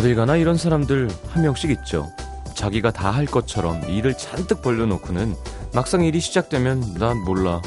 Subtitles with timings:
[0.00, 2.10] 어딜 가나 이런 사람들 한 명씩 있죠.
[2.54, 5.34] 자기가 다 할 것처럼 일을 잔뜩 벌려놓고는
[5.74, 7.60] 막상 일이 시작되면 난 몰라.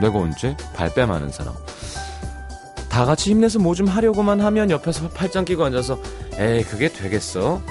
[0.00, 0.56] 내가 언제?
[0.74, 1.54] 발뺌하는 사람.
[2.88, 6.00] 다 같이 힘내서 뭐 좀 하려고만 하면 옆에서 팔짱 끼고 앉아서
[6.34, 7.62] 에이 그게 되겠어?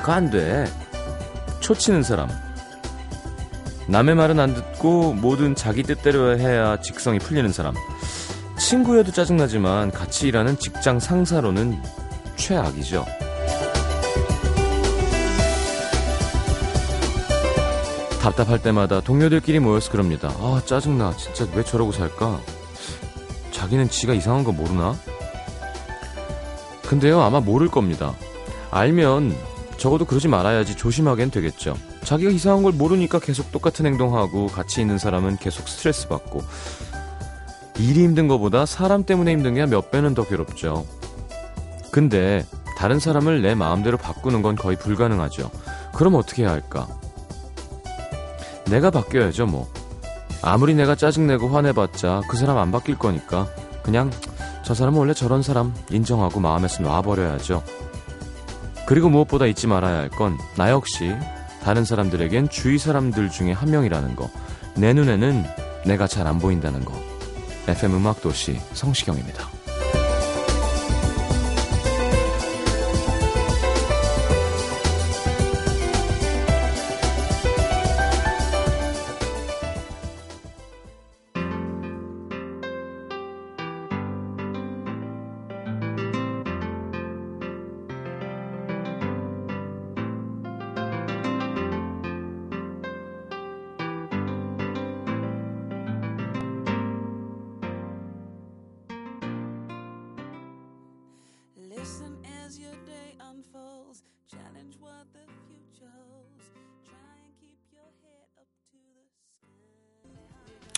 [0.00, 0.64] 그거 안 돼.
[1.60, 2.30] 초치는 사람.
[3.86, 7.74] 남의 말은 안 듣고 뭐든 자기 뜻대로 해야 직성이 풀리는 사람.
[8.58, 11.82] 친구여도 짜증나지만 같이 일하는 직장 상사로는
[12.40, 13.04] 최악이죠.
[18.22, 20.28] 답답할 때마다 동료들끼리 모여서 그럽니다.
[20.38, 21.16] 아, 짜증나.
[21.16, 22.40] 진짜 왜 저러고 살까?
[23.50, 24.94] 자기는 지가 이상한 거 모르나?
[26.86, 28.14] 근데요, 아마 모를 겁니다.
[28.70, 29.34] 알면
[29.76, 31.76] 적어도 그러지 말아야지 조심하겐 되겠죠.
[32.04, 36.42] 자기가 이상한 걸 모르니까 계속 똑같은 행동하고 같이 있는 사람은 계속 스트레스 받고
[37.78, 40.84] 일이 힘든 것보다 사람 때문에 힘든 게 몇 배는 더 괴롭죠.
[41.90, 42.44] 근데
[42.78, 45.50] 다른 사람을 내 마음대로 바꾸는 건 거의 불가능하죠.
[45.94, 46.86] 그럼 어떻게 해야 할까?
[48.66, 49.68] 내가 바뀌어야죠, 뭐.
[50.42, 53.46] 아무리 내가 짜증내고 화내봤자 그 사람 안 바뀔 거니까
[53.82, 54.10] 그냥
[54.64, 57.62] 저 사람은 원래 저런 사람 인정하고 마음에서 놔버려야죠.
[58.86, 61.14] 그리고 무엇보다 잊지 말아야 할 건 나 역시
[61.62, 64.30] 다른 사람들에겐 주위 사람들 중에 한 명이라는 거.
[64.76, 65.44] 내 눈에는
[65.84, 66.94] 내가 잘 안 보인다는 거.
[67.68, 69.46] FM 음악도시 성시경입니다.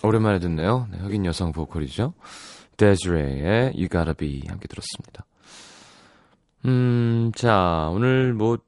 [0.03, 0.89] 오랜만에 듣네요.
[0.91, 2.15] 네, 흑인 여성 보컬이죠.
[2.77, 5.25] 데즈레이의 You Gotta Be 함께 들었습니다.
[6.65, 8.59] 음, 자, 오늘 뭐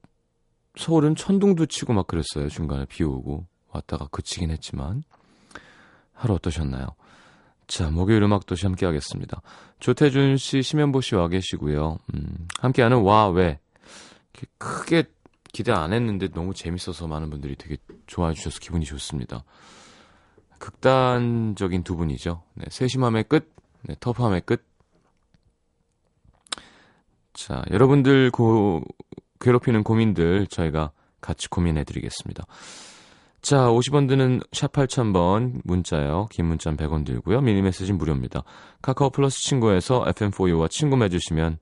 [0.77, 2.49] 서울은 천둥도 치고 막 그랬어요.
[2.49, 5.03] 중간에 비 오고 왔다가 그치긴 했지만
[6.13, 6.87] 하루 어떠셨나요?
[7.67, 9.41] 자, 목요일 음악도시 함께 하겠습니다.
[9.81, 11.99] 조태준 씨, 심현보 씨 와 계시고요.
[12.15, 13.59] 음, 함께하는 와, 왜.
[14.59, 15.05] 크게
[15.53, 19.45] 기대 안 했는데 너무 재밌어서 많은 분들이 되게 좋아해 주셔서 기분이 좋습니다.
[20.65, 22.43] 극단적인 두 분이죠.
[22.55, 23.53] 네, 세심함의 끝,
[23.83, 24.65] 네, 터프함의 끝.
[27.35, 28.81] 자, 여러분들 고,
[29.41, 32.45] 괴롭히는 고민들 저희가 같이 고민해 드리겠습니다.
[33.43, 36.29] 자, 50원 드는 샵 8000번 문자요.
[36.31, 37.43] 긴 문자는 100원 들고요.
[37.43, 38.43] 미니 메시지는 무료입니다.
[38.81, 41.59] 카카오 플러스 친구에서 FM4U와 친구 맺으시면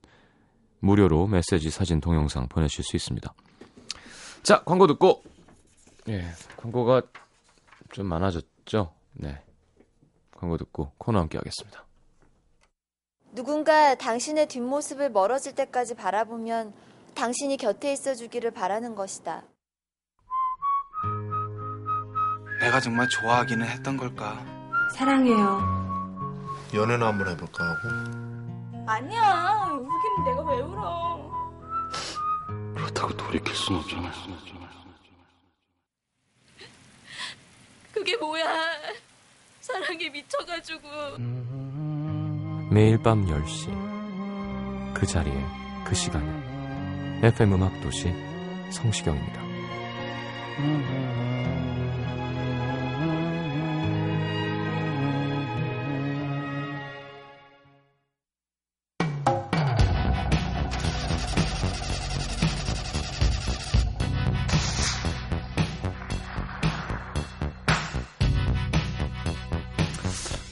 [0.78, 3.34] 무료로 메시지, 사진, 동영상 보내실 수 있습니다.
[4.44, 5.24] 자, 광고 듣고
[6.08, 6.24] 예,
[6.56, 7.02] 광고가
[7.90, 8.51] 좀 많아졌죠?
[9.14, 9.42] 네.
[10.36, 11.84] 광고 듣고 코너 함께 하겠습니다.
[13.32, 16.74] 누군가 당신의 뒷모습을 멀어질 때까지 바라보면
[17.14, 19.42] 당신이 곁에 있어 주기를 바라는 것이다.
[22.60, 24.44] 내가 정말 좋아하기는 했던 걸까?
[24.94, 25.82] 사랑해요.
[26.74, 27.88] 연애나 한번 해볼까 하고
[28.86, 29.68] 아니야.
[29.72, 31.30] 울기는 내가 왜 울어?
[32.74, 34.12] 그렇다고 돌이킬 순 없잖아요.
[38.12, 38.44] 그게 뭐야?
[39.60, 40.88] 사랑에 미쳐가지고.
[42.70, 45.34] 매일 밤 10시 그 자리에
[45.84, 46.26] 그 시간에
[47.22, 48.12] FM 음악 도시
[48.70, 49.40] 성시경입니다.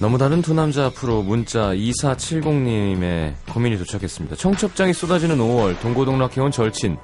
[0.00, 4.34] 너무 다른 두 남자 앞으로 문자 2470님의 고민이 도착했습니다.
[4.34, 6.96] 청첩장이 쏟아지는 5월 동고동락해온 절친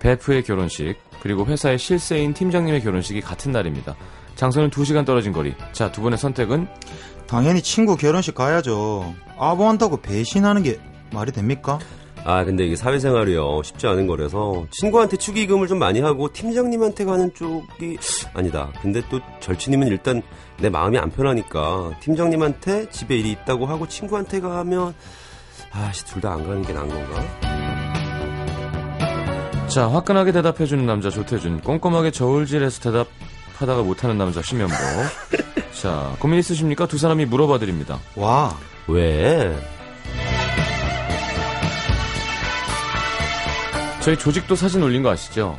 [0.00, 3.94] 베프의 결혼식 그리고 회사의 실세인 팀장님의 결혼식이 같은 날입니다.
[4.34, 5.54] 장소는 2시간 떨어진 거리.
[5.70, 6.66] 자, 두 분의 선택은
[7.28, 9.14] 당연히 친구 결혼식 가야죠.
[9.38, 10.80] 아부한다고 배신하는 게
[11.12, 11.78] 말이 됩니까?
[12.28, 17.98] 아 근데 이게 사회생활이요 쉽지 않은 거라서 친구한테 축의금을 좀 많이 하고 팀장님한테 가는 쪽이
[18.34, 20.22] 아니다 근데 또 절친이면 일단
[20.58, 24.92] 내 마음이 안 편하니까 팀장님한테 집에 일이 있다고 하고 친구한테 가면
[25.70, 27.22] 아씨 둘 다 안 가는 게 나은 건가?
[29.68, 34.72] 자, 화끈하게 대답해주는 남자 조태준, 꼼꼼하게 저울질해서 대답하다가 못하는 남자 심연보.
[35.82, 36.86] 자, 고민 있으십니까?
[36.86, 37.98] 두 사람이 물어봐 드립니다.
[38.14, 38.56] 와,
[38.88, 39.54] 왜?
[44.06, 45.58] 저희 조직도 사진 올린 거 아시죠?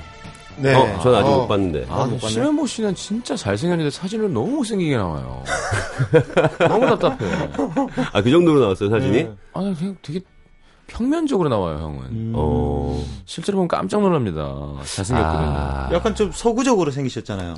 [0.55, 0.73] 네.
[0.73, 1.85] 어, 전 아직 어, 못 봤는데.
[1.89, 2.17] 아, 못.
[2.17, 5.44] 심현보 씨는 진짜 잘생겼는데 사진으로 너무 못생기게 나와요.
[6.57, 7.49] 너무 답답해.
[8.13, 9.11] 아, 그 정도로 나왔어요, 사진이?
[9.11, 9.35] 네.
[9.51, 10.21] 아, 그냥 되게
[10.88, 12.05] 평면적으로 나와요, 형은.
[12.05, 12.33] 음.
[12.38, 13.03] 어.
[13.25, 14.45] 실제로 보면 깜짝 놀랍니다.
[14.95, 15.49] 잘생겼거든요.
[15.53, 15.89] 아.
[15.91, 17.53] 약간 좀 서구적으로 생기셨잖아요.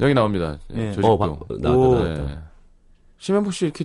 [0.00, 0.58] 여기 나옵니다.
[0.68, 0.88] 네.
[0.90, 1.12] 조직도.
[1.12, 1.26] 어, 봐-
[1.60, 1.94] 나왔다, 오.
[1.94, 2.42] 나왔다.
[3.18, 3.84] 심현보 씨 이렇게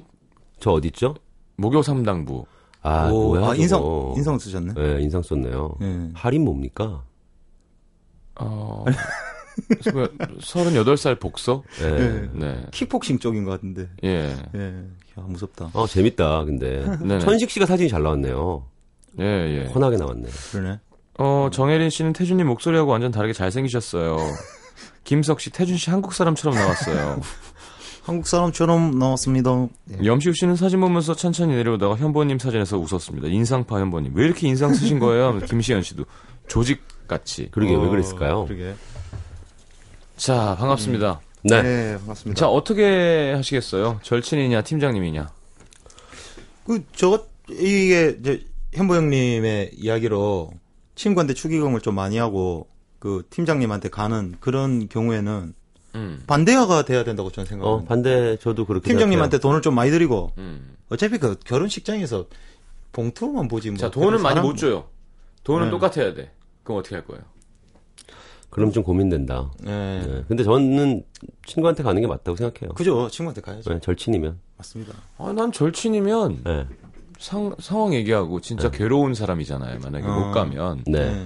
[0.59, 1.13] 저 어딨죠?
[1.57, 2.43] 목요 삼당부.
[2.81, 3.41] 아, 오, 뭐야.
[3.41, 3.55] 아, 저거.
[3.61, 4.73] 인성, 인성 쓰셨네.
[4.73, 5.75] 네, 인상 썼네요.
[5.79, 6.09] 네.
[6.13, 7.03] 할인 뭡니까?
[8.35, 8.85] 어,
[10.39, 11.63] 38살 복서?
[11.81, 11.89] 네.
[11.91, 12.29] 네.
[12.33, 12.65] 네.
[12.71, 13.89] 킥복싱 쪽인 것 같은데.
[14.03, 14.35] 예.
[14.55, 14.65] 예.
[15.17, 15.71] 야, 무섭다.
[15.73, 16.85] 어, 재밌다, 근데.
[17.19, 18.65] 천식 씨가 사진이 잘 나왔네요.
[19.19, 19.65] 예, 예.
[19.73, 20.29] 훤하게 나왔네.
[20.51, 20.79] 그러네.
[21.17, 24.17] 어, 정혜린 씨는 태준님 목소리하고 완전 다르게 잘생기셨어요.
[25.03, 27.19] 김석 씨, 태준 씨 한국 사람처럼 나왔어요.
[28.09, 29.67] 한국 사람처럼 나왔습니다.
[29.91, 30.03] 예.
[30.03, 33.27] 염시우 씨는 사진 보면서 천천히 내려오다가 현보님 사진에서 웃었습니다.
[33.27, 34.13] 인상파 현보님.
[34.15, 35.37] 왜 이렇게 인상 쓰신 거예요?
[35.45, 36.05] 김시현 씨도
[36.47, 37.49] 조직 같이.
[37.51, 38.45] 그러게, 왜 어, 그랬을까요?
[38.45, 38.73] 그러게.
[40.17, 41.21] 자, 반갑습니다.
[41.43, 41.61] 네.
[41.61, 42.39] 네, 반갑습니다.
[42.39, 43.99] 자, 어떻게 하시겠어요?
[44.01, 45.29] 절친이냐, 팀장님이냐?
[46.65, 50.49] 그, 저, 이게, 이제, 현보 형님의 이야기로
[50.95, 52.67] 친구한테 축의금을 좀 많이 하고,
[52.97, 55.53] 그, 팀장님한테 가는 그런 경우에는
[55.95, 56.21] 음.
[56.27, 57.87] 반대가 돼야 된다고 저는 어, 생각합니다.
[57.87, 58.89] 반대, 저도 그렇게.
[58.89, 60.75] 팀장님한테 돈을 좀 많이 드리고, 음.
[60.89, 62.27] 어차피 그 결혼식장에서
[62.91, 63.77] 봉투만 보지 뭐.
[63.77, 64.85] 자, 돈은 많이 못 줘요.
[65.43, 65.71] 돈은 네.
[65.71, 66.31] 똑같아야 돼.
[66.63, 67.21] 그럼 어떻게 할 거예요?
[67.21, 67.29] 생각해요.
[68.49, 69.51] 그럼 좀 고민된다.
[69.59, 70.01] 네.
[70.05, 70.23] 네.
[70.27, 71.03] 근데 저는
[71.45, 72.73] 친구한테 가는 게 맞다고 생각해요.
[72.73, 73.07] 그죠.
[73.09, 73.73] 친구한테 가야죠.
[73.73, 74.39] 네, 절친이면.
[74.57, 74.93] 맞습니다.
[75.17, 76.67] 아, 난 절친이면 네.
[77.19, 79.79] 상, 상황 얘기하고 진짜 괴로운 사람이잖아요.
[79.79, 80.19] 만약에 어.
[80.19, 80.83] 못 가면.
[80.87, 81.25] 네.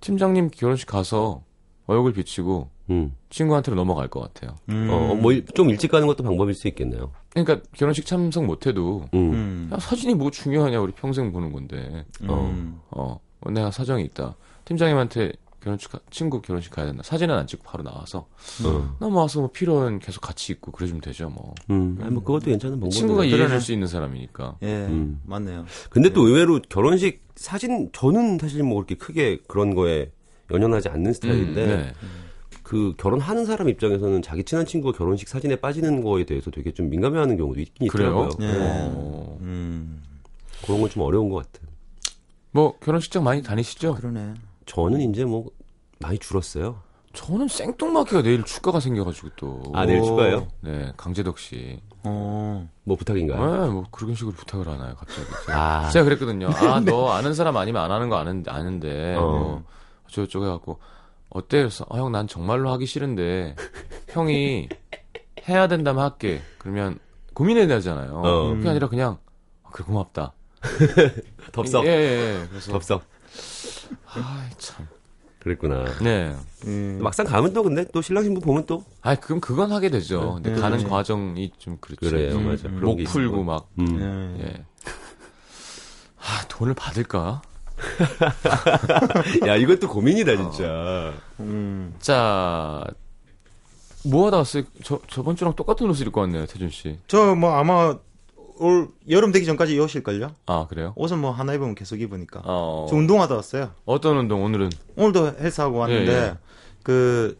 [0.00, 1.42] 팀장님 결혼식 가서
[1.86, 3.14] 얼굴 비치고 음.
[3.30, 4.56] 친구한테로 넘어갈 것 같아요.
[4.70, 4.88] 음.
[4.90, 7.12] 어, 뭐, 좀 일찍 가는 것도 방법일 수 있겠네요.
[7.30, 9.32] 그러니까 결혼식 참석 못해도 음.
[9.32, 9.70] 음.
[9.72, 12.80] 야, 사진이 뭐 중요하냐 우리 평생 보는 건데 음.
[12.90, 17.64] 어 어, 내가 사정이 있다 팀장님한테 결혼식 가- 친구 결혼식 가야 된다 사진은 안 찍고
[17.64, 18.26] 바로 나와서
[18.64, 18.96] 어.
[19.00, 21.98] 넘어와서 뭐 필요한 계속 같이 있고 그래주면 되죠 뭐 음.
[22.00, 22.90] 아니, 뭐, 그것도 괜찮은 방법이에요.
[22.98, 23.60] 친구가 이해해줄.
[23.60, 25.20] 수 있는 사람이니까 예, 음.
[25.26, 25.64] 맞네요.
[25.90, 30.10] 근데 또 의외로 결혼식 사진, 저는 사실 뭐 그렇게 크게 그런 거에
[30.50, 31.92] 연연하지 않는 스타일인데, 음, 네.
[32.68, 37.38] 그 결혼하는 사람 입장에서는 자기 친한 친구가 결혼식 사진에 빠지는 거에 대해서 되게 좀 민감해하는
[37.38, 38.28] 경우도 있긴 그래요?
[38.30, 38.46] 있더라고요.
[38.46, 38.58] 예.
[38.92, 40.02] 어, 음.
[40.66, 41.66] 그런 건 좀 어려운 것 같아요.
[42.50, 43.94] 뭐 결혼식장 많이 다니시죠?
[43.94, 44.34] 그러네.
[44.66, 45.46] 저는 이제 뭐
[45.98, 46.82] 많이 줄었어요.
[47.14, 50.04] 저는 생뚱맞게가 내일 축가가 생겨가지고 또 아, 내일 오.
[50.04, 50.48] 축가요?
[50.60, 52.68] 네 강재덕 씨 어.
[52.84, 53.72] 뭐 네, 부탁인가요?
[53.72, 56.48] 뭐 그런 식으로 부탁을 하나요 갑자기 아, 제가 그랬거든요.
[56.50, 59.20] 아, 너 아는 사람 아니면 안 하는 거 아는, 아는데, 어.
[59.22, 59.64] 뭐,
[60.06, 60.78] 어쩌고저쩌고 해갖고,
[61.30, 61.58] 어때?
[61.58, 63.54] 그래서, 아, 형, 난 정말로 하기 싫은데,
[64.10, 64.68] 형이
[65.48, 66.40] 해야 된다면 할게.
[66.58, 66.98] 그러면
[67.34, 68.12] 고민해야 되잖아요.
[68.14, 68.54] 어.
[68.54, 69.18] 그게 아니라 그냥,
[69.62, 70.32] 아, 그래, 고맙다.
[71.52, 71.84] 덥석.
[71.86, 72.46] 예, 예, 예.
[72.48, 73.04] 그래서, 덥석.
[74.06, 74.86] 아, 참.
[75.40, 75.84] 그랬구나.
[76.02, 76.34] 네.
[76.66, 76.98] 음.
[77.00, 80.34] 막상 가면 또 근데 또 신랑 신부 보면 또 아, 그럼 그건 하게 되죠.
[80.34, 80.84] 근데 네, 가는 네.
[80.84, 82.00] 과정이 좀 그렇지.
[82.00, 82.68] 그래요, 음, 맞아.
[82.68, 83.44] 목게 풀고 있고.
[83.44, 84.36] 막, 음.
[84.40, 84.44] 예.
[84.44, 84.64] 예.
[86.18, 87.40] 아, 돈을 받을까?
[89.46, 91.12] 야 이것도 고민이다 진짜.
[91.40, 91.94] 음.
[92.00, 92.84] 자,
[94.04, 94.62] 뭐 하다 왔어요?
[94.82, 96.98] 저, 저번 주랑 똑같은 옷을 입고 왔네요, 태준 씨.
[97.06, 97.96] 저 뭐 아마
[98.60, 100.32] 올 여름 되기 전까지 입으실걸요?
[100.46, 100.92] 아, 그래요?
[100.96, 102.40] 옷은 뭐 하나 입으면 계속 입으니까.
[102.44, 103.70] 어, 저 운동하다 왔어요.
[103.84, 104.70] 어떤 운동, 오늘은?
[104.96, 106.34] 오늘도 헬스하고 왔는데 예, 예.
[106.82, 107.36] 그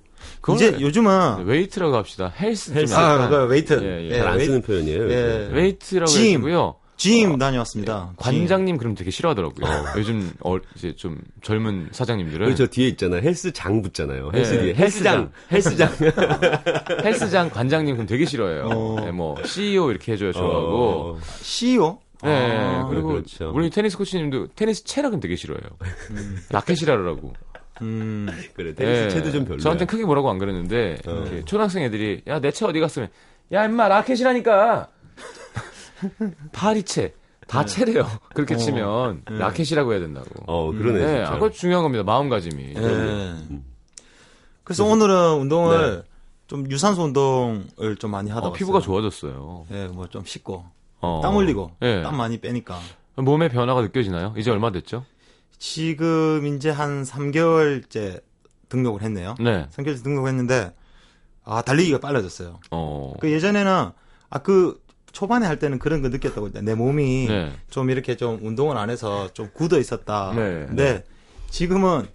[0.55, 2.33] 이제 요즘은 weight라고 합시다.
[2.39, 2.73] 헬스.
[2.73, 2.93] 헬스.
[2.95, 3.81] 좀 아, 그 weight.
[3.83, 4.11] 예, 예.
[4.11, 5.11] 예, 잘안 웨이- 쓰는 표현이에요.
[5.11, 5.49] 예.
[5.53, 6.25] weight라고 gym.
[6.41, 6.75] 해가지고요.
[6.99, 8.13] gym 다녀왔습니다.
[8.17, 9.65] 관장님 그럼 되게 싫어하더라고요.
[9.97, 13.23] 요즘 어, 이제 좀 젊은 사장님들은 저 뒤에 있잖아요.
[13.23, 14.31] 헬스장 붙잖아요.
[14.35, 15.33] 헬스 예, 뒤에 헬스장.
[15.51, 15.89] 헬스장.
[17.05, 18.69] 헬스장 관장님 그럼 되게 싫어해요.
[18.71, 18.97] 어.
[19.07, 20.77] 예, 뭐 CEO 이렇게 해줘야 좋아하고.
[21.17, 21.99] 어, CEO?
[22.25, 23.53] 예, 아, 그리고 그렇죠.
[23.55, 25.63] 우리 테니스 코치님도 테니스 채라 그럼 되게 싫어해요.
[26.51, 27.33] 라켓이라라고.
[27.83, 28.29] 음.
[28.55, 28.75] 그래.
[28.75, 29.09] 테니스 예.
[29.09, 29.61] 채도 좀 별로야.
[29.61, 31.13] 저한테 크게 뭐라고 안 그랬는데 어.
[31.13, 33.09] 이렇게 초등학생 애들이 야 내 채 어디 갔으면
[33.53, 34.89] 야 임마 라켓이라니까
[36.53, 37.15] 파리채
[37.47, 38.07] 다 채래요.
[38.35, 38.59] 그렇게 어.
[38.59, 39.35] 치면 예.
[39.39, 40.29] 라켓이라고 해야 된다고.
[40.47, 40.99] 어, 그러네.
[40.99, 41.25] 네.
[41.25, 42.05] 아, 그거 중요한 겁니다.
[42.05, 42.75] 마음가짐이.
[42.77, 42.79] 예.
[42.79, 43.65] 음.
[44.65, 46.05] 그래서 오늘은 운동을
[46.47, 48.53] 좀 유산소 운동을 좀 많이 하다 어.
[48.53, 49.67] 피부가 좋아졌어요.
[49.71, 50.65] 예, 뭐좀 씻고
[51.01, 51.21] 어.
[51.23, 52.03] 땀 흘리고 예.
[52.03, 52.79] 땀 많이 빼니까
[53.17, 54.35] 몸의 변화가 느껴지나요?
[54.37, 55.05] 이제 얼마 됐죠?
[55.59, 58.23] 지금 이제 한 3개월째
[58.69, 59.35] 등록을 했네요.
[59.41, 59.67] 네.
[59.71, 60.75] 3개월째 등록했는데
[61.45, 62.61] 아 달리기가 빨라졌어요.
[62.71, 63.15] 어.
[63.21, 63.91] 그 예전에는
[64.31, 64.81] 아 그
[65.13, 67.53] 초반에 할 때는 그런 거 느꼈다고 내 몸이 네.
[67.71, 70.33] 좀 이렇게 좀 운동을 안 해서 좀 굳어 있었다.
[70.35, 70.67] 네.
[70.67, 71.05] 근데
[71.51, 72.07] 지금은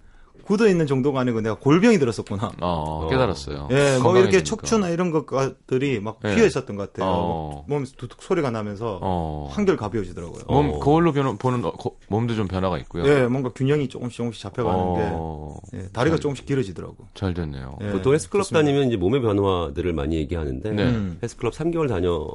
[0.44, 2.52] 굳어 있는 정도가 아니고 내가 골병이 들었었구나.
[2.60, 3.70] 어, 깨달았어요.
[3.72, 4.20] 예, 뭐 건강해지니까.
[4.20, 6.36] 이렇게 척추나 이런 것들이 막 예.
[6.36, 7.10] 휘어 있었던 것 같아요.
[7.10, 7.66] 어.
[7.70, 9.48] 몸에서 두둑 소리가 나면서 어.
[9.54, 10.44] 한결 가벼워지더라고요.
[10.50, 10.80] 몸 어.
[10.80, 13.06] 거울로 변, 보는 어, 거- 몸도 좀 변화가 있고요.
[13.08, 16.98] 예, 뭔가 균형이 조금씩 조금씩 잡혀가는 어, 게 예, 다리가 조금씩 길어지더라고.
[17.14, 17.78] 잘 됐네요.
[17.82, 18.66] 예, 보통 헬스클럽 좋습니다.
[18.66, 20.84] 다니면 이제 몸의 변화들을 많이 얘기하는데 네.
[20.84, 21.20] 음.
[21.24, 22.28] 헬스클럽 3개월 다녀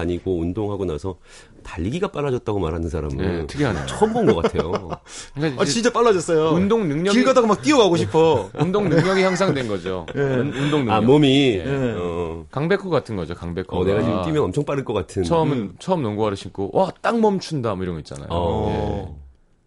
[0.00, 1.18] 다니고 운동하고 나서
[1.62, 3.84] 달리기가 빨라졌다고 말하는 사람은 네, 특이하네요.
[3.86, 4.72] 처음 본 것 같아요.
[5.34, 6.50] 그러니까 아, 진짜 빨라졌어요.
[6.50, 8.50] 운동 능력이 길 가다가 막 뛰어가고 싶어.
[8.58, 10.06] 운동 능력이 향상된 거죠.
[10.16, 10.20] 예.
[10.20, 10.92] 운- 운동 능력.
[10.94, 11.94] 아 몸이 예.
[11.98, 13.34] 어, 강백호 같은 거죠.
[13.34, 13.66] 강백호.
[13.76, 15.22] 어, 내가 지금 뛰면 엄청 빠를 것 같은.
[15.22, 18.28] 처음은 처음 농구화를 신고 와딱 멈춘다 뭐 이런 거 있잖아요.
[18.30, 19.14] 어.
[19.16, 19.20] 예.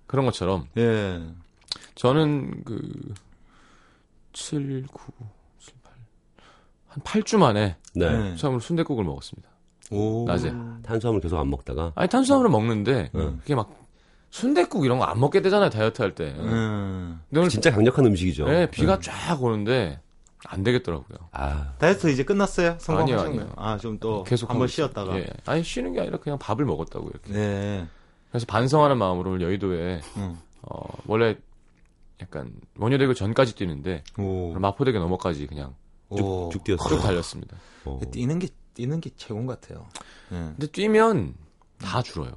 [0.08, 1.22] 그런 것처럼 예.
[1.96, 2.82] 저는 그
[4.34, 5.12] 7, 9,
[5.60, 5.94] 7, 8,
[6.88, 8.10] 한 8주 만에 네.
[8.12, 8.36] 네.
[8.36, 9.50] 처음으로 순대국을 먹었습니다.
[9.94, 10.26] 오.
[10.28, 10.54] 낮에.
[10.84, 13.38] 탄수화물 계속 안 먹다가 아니 탄수화물을 먹는데 음.
[13.42, 13.70] 그게 막
[14.32, 16.34] 순대국 이런 거 안 먹게 되잖아요 다이어트 할 때.
[16.40, 17.20] 음.
[17.30, 18.46] 근데 오늘 진짜 강력한 음식이죠.
[18.46, 20.00] 네, 비가 쫙 오는데
[20.46, 21.18] 안 되겠더라고요.
[21.32, 22.76] 아, 다이어트 이제 끝났어요?
[22.80, 23.28] 성공하셨나요?
[23.30, 23.54] 아니요, 아니요.
[23.56, 25.18] 아, 좀 또 계속 한번 쉬었다가.
[25.18, 25.28] 예.
[25.46, 27.32] 아니 쉬는 게 아니라 그냥 밥을 먹었다고 이렇게.
[27.32, 27.88] 네.
[28.30, 30.36] 그래서 반성하는 마음으로 오늘 여의도에 음.
[30.64, 31.38] 어, 원래
[32.22, 34.54] 약간 원효대교 전까지 뛰는데 오.
[34.54, 35.76] 마포대교 넘어까지 그냥
[36.10, 36.50] 오.
[36.52, 36.90] 쭉 뛰었어.
[36.90, 37.56] 쭉 달렸습니다.
[37.86, 38.00] 어.
[38.12, 39.88] 뛰는 게 뛰는 게 최고인 것 같아요.
[40.32, 40.36] 예.
[40.36, 41.36] 근데 뛰면
[41.80, 42.32] 다 줄어요.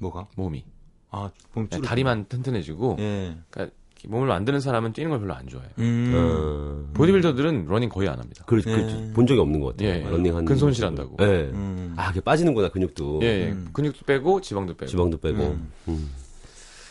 [0.00, 0.28] 뭐가?
[0.36, 0.64] 몸이.
[1.10, 1.88] 아, 몸 그냥 줄.
[1.88, 3.36] 다리만 튼튼해지고 예.
[3.50, 3.74] 그러니까
[4.06, 5.70] 몸을 만드는 사람은 뛰는 걸 별로 안 좋아해요.
[5.78, 6.12] 음.
[6.14, 6.92] 어.
[6.94, 8.44] 보디빌더들은 러닝 거의 안 합니다.
[8.46, 8.62] 그, 예.
[8.62, 9.88] 그, 본 적이 없는 것 같아요.
[9.88, 10.08] 예, 예.
[10.08, 10.44] 런닝하는.
[10.44, 11.16] 근손실 한다고.
[11.20, 11.24] 예.
[11.24, 11.94] 음.
[11.96, 13.20] 아, 그게 빠지는구나, 근육도.
[13.22, 13.48] 예, 예.
[13.50, 13.70] 음.
[13.72, 14.86] 근육도 빼고 지방도 빼고.
[14.88, 15.42] 지방도 빼고.
[15.42, 15.72] 음.
[15.88, 16.10] 음.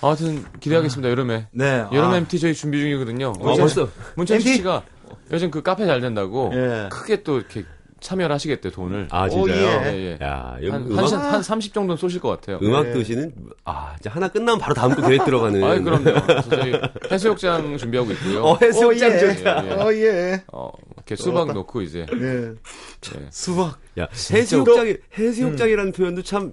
[0.02, 1.10] 아무튼 기대하겠습니다.
[1.10, 1.48] 여름에.
[1.52, 1.86] 네.
[1.94, 3.34] 여름 아, MT 저희 준비 중이거든요.
[3.40, 3.90] 아, 벌써.
[4.18, 4.40] MT?
[4.56, 4.84] 씨가
[5.32, 6.90] 요즘 그 카페 잘 된다고 예.
[6.92, 7.64] 크게 또 이렇게
[8.00, 9.08] 참여를 하시겠대 돈을.
[9.12, 9.66] 아, 오, 진짜요?
[9.86, 9.94] 예.
[9.94, 10.26] 예, 예.
[10.26, 12.60] 야, 여기 한, 음악, 한, 한 30 정도는 쏘실 것 같아요.
[12.62, 12.94] 음악 예.
[12.94, 13.34] 도시는,
[13.66, 15.64] 아, 진짜 하나 끝나면 바로 다음 거 계획 들어가는.
[15.64, 16.04] 아이, 그럼요.
[16.04, 18.44] 그래서 저희 해수욕장 준비하고 있고요.
[18.44, 19.20] 어, 해수욕장 어, 예.
[19.20, 19.66] 좋다.
[19.66, 19.74] 예, 예.
[19.74, 20.44] 어, 예.
[20.52, 22.06] 어, 이렇게 수박 넣고 이제.
[22.12, 22.26] 예.
[22.26, 23.28] 예.
[23.32, 23.78] 수박.
[24.00, 26.52] 야, 해수욕장이, 해수욕장이라는 표현도 참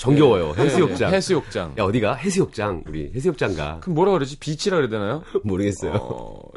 [0.00, 0.54] 정겨워요.
[0.56, 1.12] 해수욕장.
[1.12, 1.74] 예, 해수욕장.
[1.78, 2.14] 야, 어디가?
[2.14, 2.84] 해수욕장.
[2.88, 3.80] 우리 해수욕장 가.
[3.80, 4.38] 그럼 뭐라 그러지?
[4.38, 5.22] 비치라 그래야 되나요?
[5.44, 5.92] 모르겠어요.
[5.92, 6.50] 어, 어,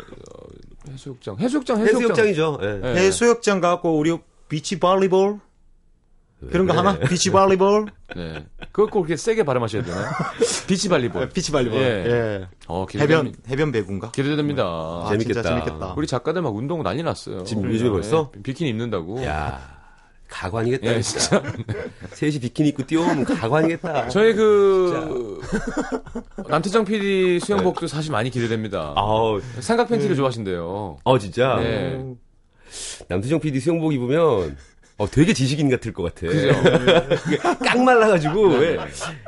[0.92, 1.38] 해수욕장.
[1.40, 2.02] 해수욕장, 해수욕장.
[2.02, 2.60] 해수욕장 이죠.
[2.62, 2.82] 예.
[2.84, 2.96] 예.
[3.06, 4.18] 해수욕장 가고 우리
[4.50, 5.40] 비치 볼리볼
[6.52, 7.00] 그런 거 하나?
[7.00, 7.88] 비치 볼리볼?
[8.16, 8.46] 네.
[8.72, 10.10] 그걸 꼭 그렇게 세게 발음하셔야 되나요?
[10.68, 11.30] 비치 발리볼.
[11.30, 11.80] 비치 볼리볼.
[11.80, 11.86] 예.
[11.86, 12.48] 예.
[12.68, 13.34] 어, 해변.
[13.48, 14.12] 해변 배구인가?
[14.12, 14.64] 기대됩니다.
[14.64, 15.42] 아, 재밌겠다.
[15.42, 15.94] 재밌겠다.
[15.96, 17.44] 우리 작가들 막 운동 난리 났어요.
[17.44, 18.32] 지금 요즘에 벌써?
[18.36, 19.24] 예, 비키니 입는다고.
[19.24, 19.73] 야
[20.34, 20.96] 가관이겠다.
[20.96, 21.42] 예, 진짜.
[22.14, 24.10] 셋이 비키니 입고 뛰어오면 가관이겠다.
[24.10, 25.40] 저희 그
[26.50, 28.94] 남태정 PD 수영복도 사실 많이 기대됩니다.
[28.96, 30.98] 아우, 삼각 팬티를 좋아하신대요.
[31.04, 31.58] 어, 진짜.
[31.58, 32.04] 네.
[33.08, 34.58] 남수정 PD 수영복 입으면,
[34.98, 36.26] 어, 되게 지식인 같을 것 같아.
[36.28, 36.52] 그죠?
[37.64, 38.80] 깡 말라가지고, 왜.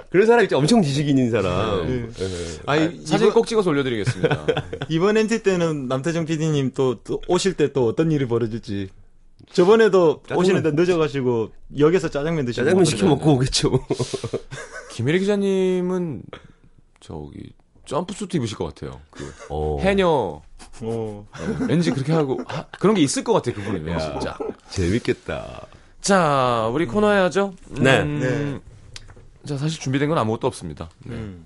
[0.10, 0.58] 그런 사람 있죠.
[0.58, 1.86] 엄청 지식인인 사람.
[1.88, 2.06] 네.
[2.20, 2.28] 예.
[2.66, 4.46] 아니, 사진 이번, 꼭 찍어서 올려드리겠습니다.
[4.90, 8.90] 이번 NT 때는 남태정 PD님 또, 또 오실 때 또 어떤 일이 벌어질지.
[9.52, 10.40] 저번에도 짜장면.
[10.42, 13.72] 오시는데 늦어가지고 역에서 짜장면 드시고 짜장면 시켜 먹고 오겠죠.
[14.92, 16.24] 김혜리 기자님은
[17.00, 17.54] 저기
[17.86, 19.00] 점프 수트 입으실 것 같아요.
[19.12, 19.78] 그 어.
[19.82, 20.44] 해녀 어.
[20.82, 21.28] 어,
[21.68, 23.56] 왠지 그렇게 하고 하- 그런 게 있을 것 같아요.
[23.56, 24.38] 그분이 왠지 진짜.
[24.70, 25.68] 재밌겠다.
[26.02, 27.54] 자, 우리 코너 해야죠.
[27.70, 28.04] 네.
[28.04, 28.60] 네.
[29.46, 30.90] 자, 사실 준비된 건 아무것도 없습니다.
[31.04, 31.16] 네.
[31.16, 31.46] 음.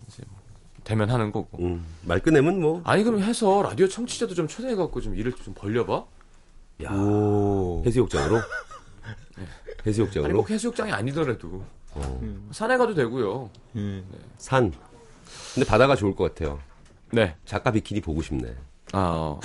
[0.84, 1.60] 되면 하는 거고.
[1.60, 2.82] 음, 말 꺼내면 뭐.
[2.84, 6.04] 아니 그럼 해서 라디오 청취자도 좀 초대해 갖고 좀 일을 좀 벌려봐.
[6.84, 7.84] 야 오.
[7.86, 8.38] 해수욕장으로?
[9.38, 9.48] 아니
[9.86, 10.38] 해수욕장으로?
[10.38, 11.64] 꼭 해수욕장이 아니더라도
[12.52, 13.50] 산에 가도 되고요.
[13.76, 14.06] 음.
[14.38, 14.72] 산.
[15.54, 16.60] 근데 바다가 좋을 것 같아요.
[17.12, 17.36] 네.
[17.46, 18.56] 작가 비키니 보고 싶네.
[18.94, 19.40] 아, 어.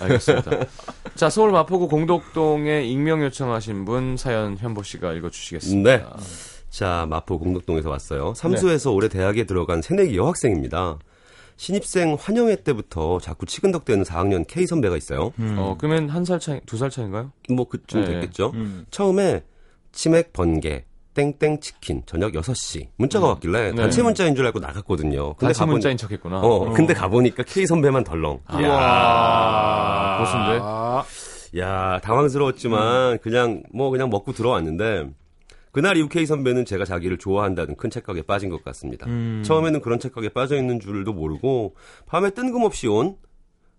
[0.00, 0.50] 알겠습니다.
[1.14, 5.90] 자, 서울 마포구 공덕동에 익명 요청하신 분 사연 현보 씨가 읽어주시겠습니다.
[5.96, 6.04] 네.
[6.70, 8.34] 자, 마포 공덕동에서 왔어요.
[8.34, 10.98] 삼수에서 올해 대학에 들어간 새내기 여학생입니다.
[11.56, 15.32] 신입생 환영회 때부터 자꾸 치근덕대는 4학년 K 선배가 있어요.
[15.56, 17.32] 어, 그러면 한 살 차이, 두 살 차인가요?
[17.50, 18.10] 뭐 그쯤 네.
[18.20, 18.50] 됐겠죠.
[18.54, 18.84] 음.
[18.90, 19.42] 처음에
[19.92, 23.76] 치맥 번개 땡땡 치킨 저녁 6시 문자가 왔길래 네.
[23.76, 25.34] 단체 문자인 줄 알고 나갔거든요.
[25.34, 26.40] 근데 가보니 문자인 척했구나.
[26.40, 28.40] 어, 근데 가보니까 K 선배만 덜렁.
[28.46, 30.58] 아, 고수인데.
[30.62, 31.04] 아.
[31.58, 35.10] 야, 당황스러웠지만 그냥 뭐 그냥 먹고 들어왔는데
[35.72, 39.06] 그날 이후 K 선배는 제가 자기를 좋아한다는 큰 착각에 빠진 것 같습니다.
[39.06, 39.42] 음.
[39.44, 41.74] 처음에는 그런 착각에 빠져 있는 줄도 모르고
[42.06, 43.16] 밤에 뜬금없이 온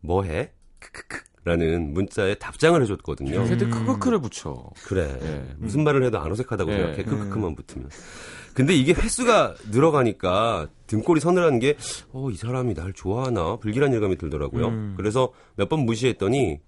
[0.01, 0.51] 뭐해?
[0.79, 3.43] 크크크 라는 문자에 답장을 해줬거든요.
[3.47, 4.69] 그때 크크크를 붙여.
[4.85, 5.17] 그래.
[5.21, 5.45] 예.
[5.57, 6.75] 무슨 말을 해도 안 어색하다고 예.
[6.77, 7.03] 생각해.
[7.03, 7.89] 크크크만 붙으면.
[8.53, 11.75] 근데 이게 횟수가 늘어가니까 등골이 서늘한 게,
[12.13, 13.57] 어, 이 사람이 날 좋아하나?
[13.57, 14.67] 불길한 예감이 들더라고요.
[14.67, 14.93] 음.
[14.95, 16.59] 그래서 몇 번 무시했더니,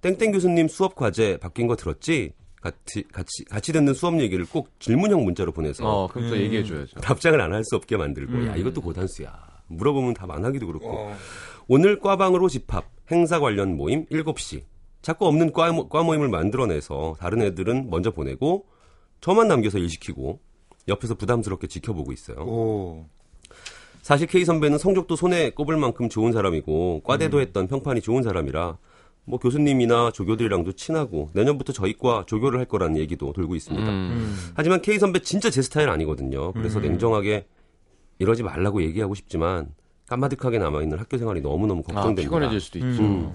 [0.00, 2.32] 땡땡 교수님 수업 과제 바뀐 거 들었지?
[2.70, 7.00] 같이, 같이, 같이 듣는 수업 얘기를 꼭 질문형 문자로 보내서 어, 그럼 또 얘기해 줘야죠.
[7.00, 8.46] 답장을 안 할 수 없게 만들고, 음.
[8.48, 9.32] 야, 이것도 고단수야.
[9.68, 11.10] 물어보면 답 안 하기도 그렇고.
[11.68, 14.62] 오늘 과방으로 집합, 행사 관련 모임 7시.
[15.02, 18.66] 자꾸 없는 과, 모- 과 모임을 만들어내서 다른 애들은 먼저 보내고
[19.20, 20.40] 저만 남겨서 일 시키고
[20.88, 22.36] 옆에서 부담스럽게 지켜보고 있어요.
[22.38, 23.06] 오.
[24.02, 28.78] 사실 K 선배는 성적도 손에 꼽을 만큼 좋은 사람이고 과대도 했던 평판이 좋은 사람이라
[29.28, 33.88] 뭐 교수님이나 조교들이랑도 친하고 내년부터 저희 과 조교를 할 거라는 얘기도 돌고 있습니다.
[33.90, 34.36] 음.
[34.54, 36.52] 하지만 K 선배 진짜 제 스타일 아니거든요.
[36.52, 37.46] 그래서 냉정하게
[38.18, 39.74] 이러지 말라고 얘기하고 싶지만
[40.08, 42.22] 까마득하게 남아있는 학교 생활이 너무너무 아, 걱정됩니다.
[42.22, 43.02] 피곤해질 수도 있죠.
[43.02, 43.32] 음.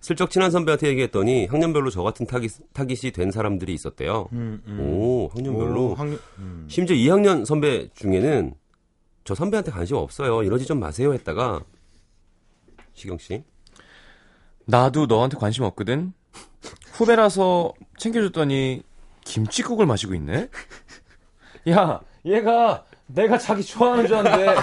[0.00, 4.28] 슬쩍 친한 선배한테 얘기했더니 학년별로 저 같은 타깃, 타깃이 된 사람들이 있었대요.
[4.32, 4.80] 음, 음.
[4.80, 5.90] 오, 학년별로.
[5.90, 6.66] 오, 학년- 음.
[6.68, 8.54] 심지어 2학년 선배 중에는
[9.24, 10.42] 저 선배한테 관심 없어요.
[10.42, 11.62] 이러지 좀 마세요 했다가
[12.94, 13.44] 시경 씨.
[14.68, 16.12] 나도 너한테 관심 없거든.
[16.92, 18.82] 후배라서 챙겨줬더니
[19.24, 20.48] 김치국을 마시고 있네.
[21.70, 24.54] 야, 얘가 내가 자기 좋아하는 줄 아는데.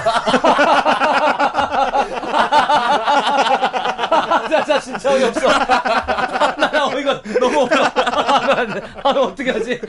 [4.67, 5.47] 자, 진짜 어이없어.
[5.47, 7.83] 나 어이가 너무 없어.
[7.83, 9.81] 아, 나 어떻게 하지?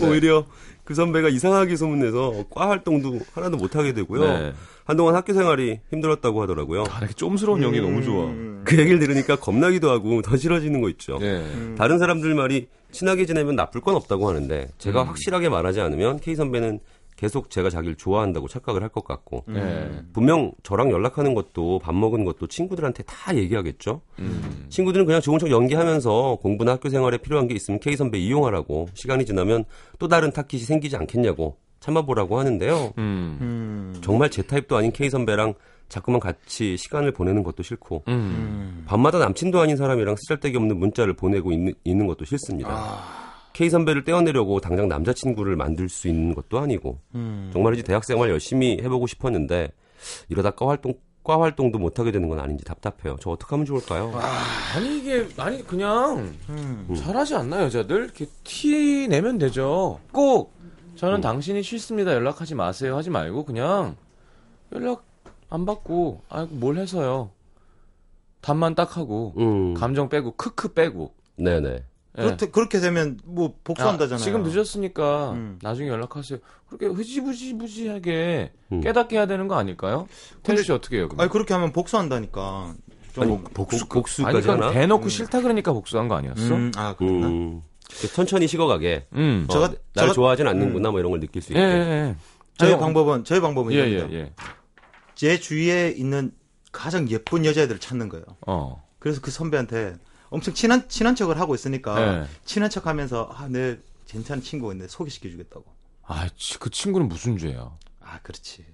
[0.00, 0.44] 오히려
[0.82, 4.20] 그 선배가 이상하게 소문내서 과 활동도 하나도 못하게 되고요.
[4.24, 4.52] 네.
[4.84, 6.84] 한동안 학교 생활이 힘들었다고 하더라고요.
[6.90, 8.26] 아, 이렇게 쫌스러운 연기 너무 좋아.
[8.64, 11.18] 그 얘기를 들으니까 겁나기도 하고 더 싫어지는 거 있죠.
[11.18, 11.42] 네.
[11.76, 16.80] 다른 사람들 말이 친하게 지내면 나쁠 건 없다고 하는데 제가 확실하게 말하지 않으면 K 선배는
[17.16, 19.88] 계속 제가 자기를 좋아한다고 착각을 할 것 같고 네.
[20.12, 24.00] 분명 저랑 연락하는 것도 밥 먹은 것도 친구들한테 다 얘기하겠죠.
[24.18, 24.66] 음.
[24.68, 29.24] 친구들은 그냥 좋은 척 연기하면서 공부나 학교 생활에 필요한 게 있으면 K 선배 이용하라고 시간이
[29.26, 29.64] 지나면
[29.98, 32.94] 또 다른 타깃이 생기지 않겠냐고 참아보라고 하는데요.
[32.98, 33.38] 음.
[33.40, 34.00] 음.
[34.02, 35.54] 정말 제 타입도 아닌 K 선배랑
[35.88, 38.84] 자꾸만 같이 시간을 보내는 것도 싫고 음.
[38.86, 43.02] 밤마다 남친도 아닌 사람이랑 쓰잘데기 없는 문자를 보내고 있는, 있는 것도 싫습니다.
[43.52, 47.50] K 선배를 떼어내려고 당장 남자친구를 만들 수 있는 것도 아니고 음.
[47.52, 49.68] 정말이지 대학생활 열심히 해보고 싶었는데
[50.30, 53.16] 이러다 과 활동 과 활동도 못 하게 되는 건 아닌지 답답해요.
[53.20, 54.12] 저 어떻게 하면 좋을까요?
[54.14, 56.94] 아 니 이게 아니 그냥 음.
[56.96, 60.00] 잘하지 않나 여자들 이렇게 티 내면 되죠.
[60.10, 60.52] 꼭
[61.02, 63.96] 저는 당신이 싫습니다 연락하지 마세요 하지 말고 그냥
[64.72, 65.04] 연락
[65.50, 67.30] 안 받고 아이고 뭘 해서요.
[68.40, 71.12] 답만 딱 하고 음, 감정 빼고 크크 빼고.
[71.36, 71.68] 네네.
[72.18, 72.22] 예.
[72.22, 74.14] 그렇게, 그렇게 되면 뭐 복수한다잖아요.
[74.14, 75.58] 아, 지금 늦었으니까 음.
[75.60, 76.38] 나중에 연락하세요.
[76.68, 78.80] 그렇게 흐지부지부지하게 음.
[78.80, 80.06] 깨닫게 해야 되는 거 아닐까요?
[80.44, 81.08] 태주 씨 어떻게 해요?
[81.08, 81.20] 그럼?
[81.20, 82.74] 아니 그렇게 하면 복수한다니까.
[83.12, 84.72] 좀 아니, 뭐- 복수, 아니 복수까지 그러니까 하나?
[84.72, 86.54] 대놓고 싫다 그러니까 복수한 거 아니었어?
[86.54, 87.60] 음, 아 그렇나?
[88.02, 89.06] 음, 천천히 식어가게.
[89.14, 89.46] 음.
[89.48, 91.68] 어, 저가- 나를 저가- 좋아하진 않는구나 뭐 이런 걸 느낄 수 예, 있게.
[91.68, 91.76] 예,
[92.08, 92.16] 예.
[92.58, 94.12] 저희 아니, 방법은 저희 방법은 예, 이겁니다.
[94.14, 94.32] 예, 예.
[95.14, 96.32] 제 주위에 있는
[96.72, 98.24] 가장 예쁜 여자애들을 찾는 거예요.
[98.46, 98.82] 어.
[98.98, 99.96] 그래서 그 선배한테
[100.30, 102.26] 엄청 친한 친한 척을 하고 있으니까 네.
[102.44, 103.76] 친한 척하면서 아내
[104.06, 105.64] 괜찮은 친구가 있는데 소개시켜 주겠다고.
[106.04, 107.70] 아, 치- 그 친구는 무슨 죄야?
[108.00, 108.64] 아 그렇지.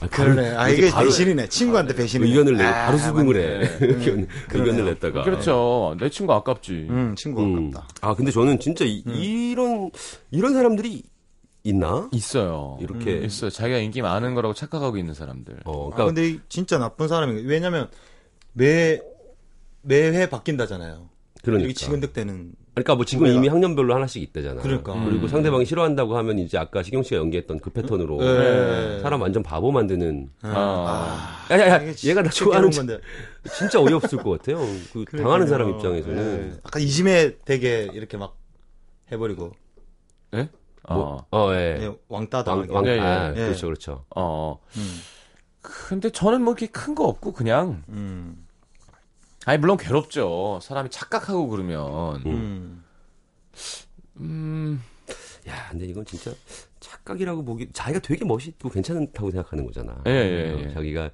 [0.00, 0.56] 아, 바로- 그러네.
[0.56, 1.48] 아 이게 바로 배신이네.
[1.48, 2.28] 친구한테 배신이네.
[2.30, 3.36] 의견을 내 아, 바로 수긍을.
[3.36, 3.78] 해.
[3.86, 5.22] 의견, 의견을 냈다가.
[5.22, 5.96] 그렇죠.
[5.98, 6.86] 내 친구 아깝지.
[6.90, 7.70] 음 친구 음.
[7.72, 7.88] 아깝다.
[8.00, 9.90] 아 근데 저는 진짜 이, 런
[10.30, 11.02] 이런 사람들이
[11.64, 12.08] 있나?
[12.12, 12.78] 있어요.
[12.80, 13.50] 이렇게 있어요.
[13.50, 15.60] 자기가 인기 많은 거라고 착각하고 있는 사람들.
[15.64, 17.88] 어 아, 그러니까 근데 이 진짜 나쁜 사람이 왜냐면
[18.52, 19.00] 매
[19.82, 21.08] 매회 바뀐다잖아요.
[21.42, 23.26] 그러니까 이렇게 치근득대는 그러니까 뭐 지금.
[23.26, 24.62] 이미 학년별로 하나씩 있대잖아.
[24.62, 24.92] 그러니까.
[25.04, 29.00] 그리고 상대방이 싫어한다고 하면 이제 아까 시경 씨가 연기했던 그 패턴으로 네.
[29.00, 30.30] 사람 완전 바보 만드는.
[30.42, 31.46] 아.
[31.50, 32.98] 야야야, 이게 얘가 나 좋아하는 건데.
[33.56, 34.58] 진짜 어이없을 것 같아요.
[34.92, 35.70] 그 당하는 사람.
[35.70, 36.58] 입장에서는 예.
[36.64, 38.36] 약간 이심에 되게 이렇게 막
[39.10, 39.52] 해버리고
[40.34, 40.48] 예?
[40.88, 41.46] 뭐, 어.
[41.48, 41.78] 어, 예.
[41.82, 42.72] 예, 왕따 왕, 당하게.
[42.72, 43.00] 왕, 예, 예.
[43.00, 43.34] 아, 예.
[43.34, 44.04] 그렇죠, 그렇죠.
[44.14, 44.58] 어.
[44.76, 45.00] 음.
[45.60, 48.46] 근데 저는 뭐 이렇게 큰 거 없고 그냥 음.
[49.46, 50.58] 아니 물론 괴롭죠.
[50.62, 52.84] 사람이 착각하고 그러면 음.
[54.16, 54.82] 음.
[55.48, 56.30] 야, 근데 이건 진짜
[56.80, 60.02] 착각이라고 보기, 자기가 되게 멋있고 괜찮다고 생각하는 거잖아.
[60.06, 60.74] 예, 예, 예.
[60.74, 61.10] 자기가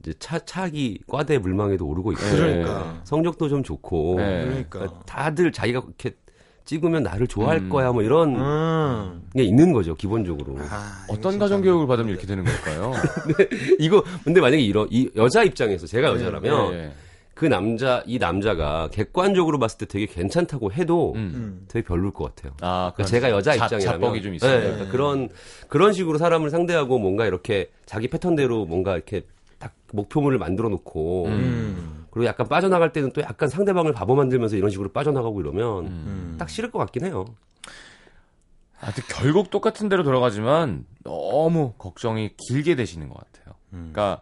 [0.00, 2.22] 이제 차, 차기 과대 물망에도 오르고 있고.
[2.22, 3.00] 그러니까.
[3.04, 4.16] 성적도 좀 좋고.
[4.20, 4.44] 예.
[4.44, 5.02] 그러니까.
[5.06, 6.16] 다들 자기가 그렇게
[6.64, 7.68] 찍으면 나를 좋아할 음.
[7.68, 9.28] 거야, 뭐 이런 음.
[9.34, 10.56] 게 있는 거죠, 기본적으로.
[10.68, 11.62] 아, 어떤 가정.
[11.62, 12.92] 교육을 받으면 이렇게 되는 걸까요?
[13.80, 16.92] 이거, 근데 만약에 이런, 이 여자 입장에서, 제가 여자라면, 예, 예.
[17.40, 21.32] 그 남자, 이 남자가 객관적으로 봤을 때 되게 괜찮다고 해도 음.
[21.34, 21.64] 음.
[21.68, 22.52] 되게 별로일 것 같아요.
[22.60, 24.58] 아, 그러니까 제가 여자 자- 입장이라면 자뻑이 좀 있어요.
[24.58, 25.30] 네, 그러니까 그런
[25.68, 29.22] 그런 식으로 사람을 상대하고 뭔가 이렇게 자기 패턴대로 뭔가 이렇게
[29.58, 32.04] 딱 목표물을 만들어 놓고 음.
[32.10, 36.36] 그리고 약간 빠져나갈 때는 또 약간 상대방을 바보 만들면서 이런 식으로 빠져나가고 이러면 음.
[36.38, 37.24] 딱 싫을 것 같긴 해요.
[38.82, 43.54] 아, 근데 결국 똑같은 데로 돌아가지만 너무 걱정이 길게 되시는 것 같아요.
[43.72, 43.92] 음.
[43.94, 44.20] 그러니까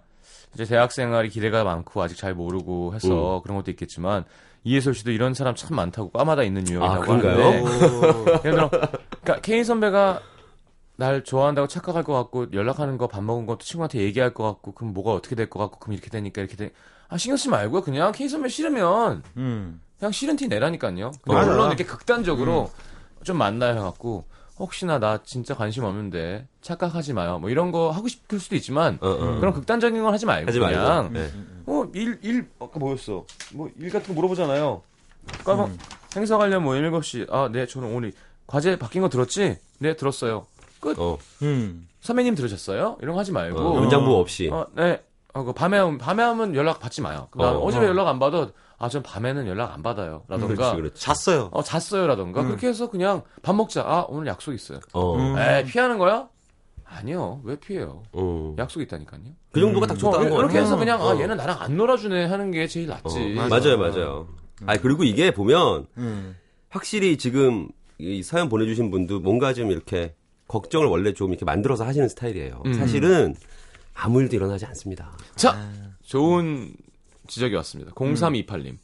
[0.54, 4.24] 이제 대학 생활이 기대가 많고 아직 잘 모르고 해서 그런 것도 있겠지만
[4.64, 7.16] 이해솔 씨도 이런 사람 참 많다고 과마다 있는 유형이라고 아?
[7.16, 7.66] 하는데 오.
[8.44, 10.20] 예를 들어 그러니까 케인 선배가
[10.96, 14.92] 날 좋아한다고 착각할 것 같고 연락하는 거 밥 먹은 것도 친구한테 얘기할 것 같고 그럼
[14.94, 16.72] 뭐가 어떻게 될 것 같고 그럼 이렇게 되니까 이렇게 돼.
[17.08, 17.82] 아 신경 쓰지 말고요.
[17.82, 19.80] 그냥 K 선배 싫으면 음.
[19.98, 21.12] 그냥 싫은 티 내라니까요.
[21.24, 22.70] 물론 이렇게 극단적으로
[23.22, 24.24] 좀 만나요 해갖고
[24.58, 27.38] 혹시나 나 진짜 관심 없는데 착각하지 마요.
[27.38, 29.38] 뭐 이런 거 하고 싶을 수도 있지만 어, 어.
[29.40, 30.58] 그런 극단적인 건 하지 말고 하지.
[30.58, 31.30] 그냥 네.
[31.66, 33.24] 어일 일 아까 뭐였어?
[33.54, 34.82] 뭐 일 같은 거 물어보잖아요.
[35.42, 35.70] 그러니까 뭐
[36.16, 38.12] 행사 관련 뭐 7시 아 네 저는 오늘
[38.46, 39.58] 과제 바뀐 거 들었지?
[39.78, 40.46] 네 들었어요.
[40.96, 41.88] 어, 음.
[42.00, 42.98] 선배님 들으셨어요?
[43.02, 44.48] 이런 거 하지 말고 어, 연장부 없이.
[44.52, 45.02] 어, 네.
[45.34, 47.28] 어, 그 밤에, 오- 밤에 하면 연락 받지 마요.
[47.36, 47.58] 나 어.
[47.64, 48.48] 어, 제 연락 안 받아.
[48.78, 50.22] 아, 전 밤에는 연락 안 받아요.
[50.28, 50.54] 라던가.
[50.54, 51.00] 그렇지, 그렇지.
[51.00, 51.48] 잤어요.
[51.52, 52.44] 어, 잤어요 라던가.
[52.44, 53.82] 그렇게 해서 그냥 밥 먹자.
[53.82, 54.78] 아, 오늘 약속 있어요.
[54.92, 55.36] 어, 음.
[55.36, 56.28] 에 피하는 거야?
[56.84, 57.40] 아니요.
[57.44, 58.02] 왜 피해요?
[58.12, 58.54] 어.
[58.56, 59.20] 약속 있다니까요.
[59.50, 60.58] 그 정도가 딱 어, 적당한 거 이렇게.
[60.60, 61.10] 해서 그냥, 어.
[61.10, 63.36] 아, 얘는 나랑 안 놀아주네 하는 게 제일 낫지.
[63.38, 64.28] 어, 맞아요, 맞아요.
[64.66, 66.36] 아 그리고 이게 보면 음.
[66.68, 70.14] 확실히 지금 이 사연 보내주신 분도 뭔가 좀 이렇게
[70.48, 72.62] 걱정을 원래 좀 이렇게 만들어서 하시는 스타일이에요.
[72.66, 72.74] 음.
[72.74, 73.34] 사실은
[73.94, 75.12] 아무 일도 일어나지 않습니다.
[75.36, 75.70] 자,
[76.02, 76.72] 좋은
[77.28, 77.92] 지적이 왔습니다.
[77.92, 78.76] 0328님.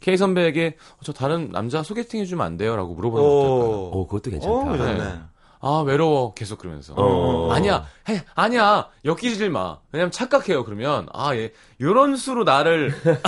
[0.00, 2.76] K 선배에게 어, 저 다른 남자 소개팅 해주면 안 돼요?
[2.76, 4.00] 라고 물어보는 거 어떨까요?
[4.00, 4.54] 어, 그것도 괜찮다.
[4.54, 5.14] 어, 좋네.
[5.60, 5.68] 네.
[5.68, 6.34] 아, 외로워.
[6.34, 6.94] 계속 그러면서.
[6.96, 7.52] 어.
[7.52, 8.88] 아니야, 해, 아니야.
[9.04, 9.78] 엮이질 마.
[9.92, 10.64] 왜냐면 착각해요.
[10.64, 12.94] 그러면, 아, 얘, 요런 수로 나를,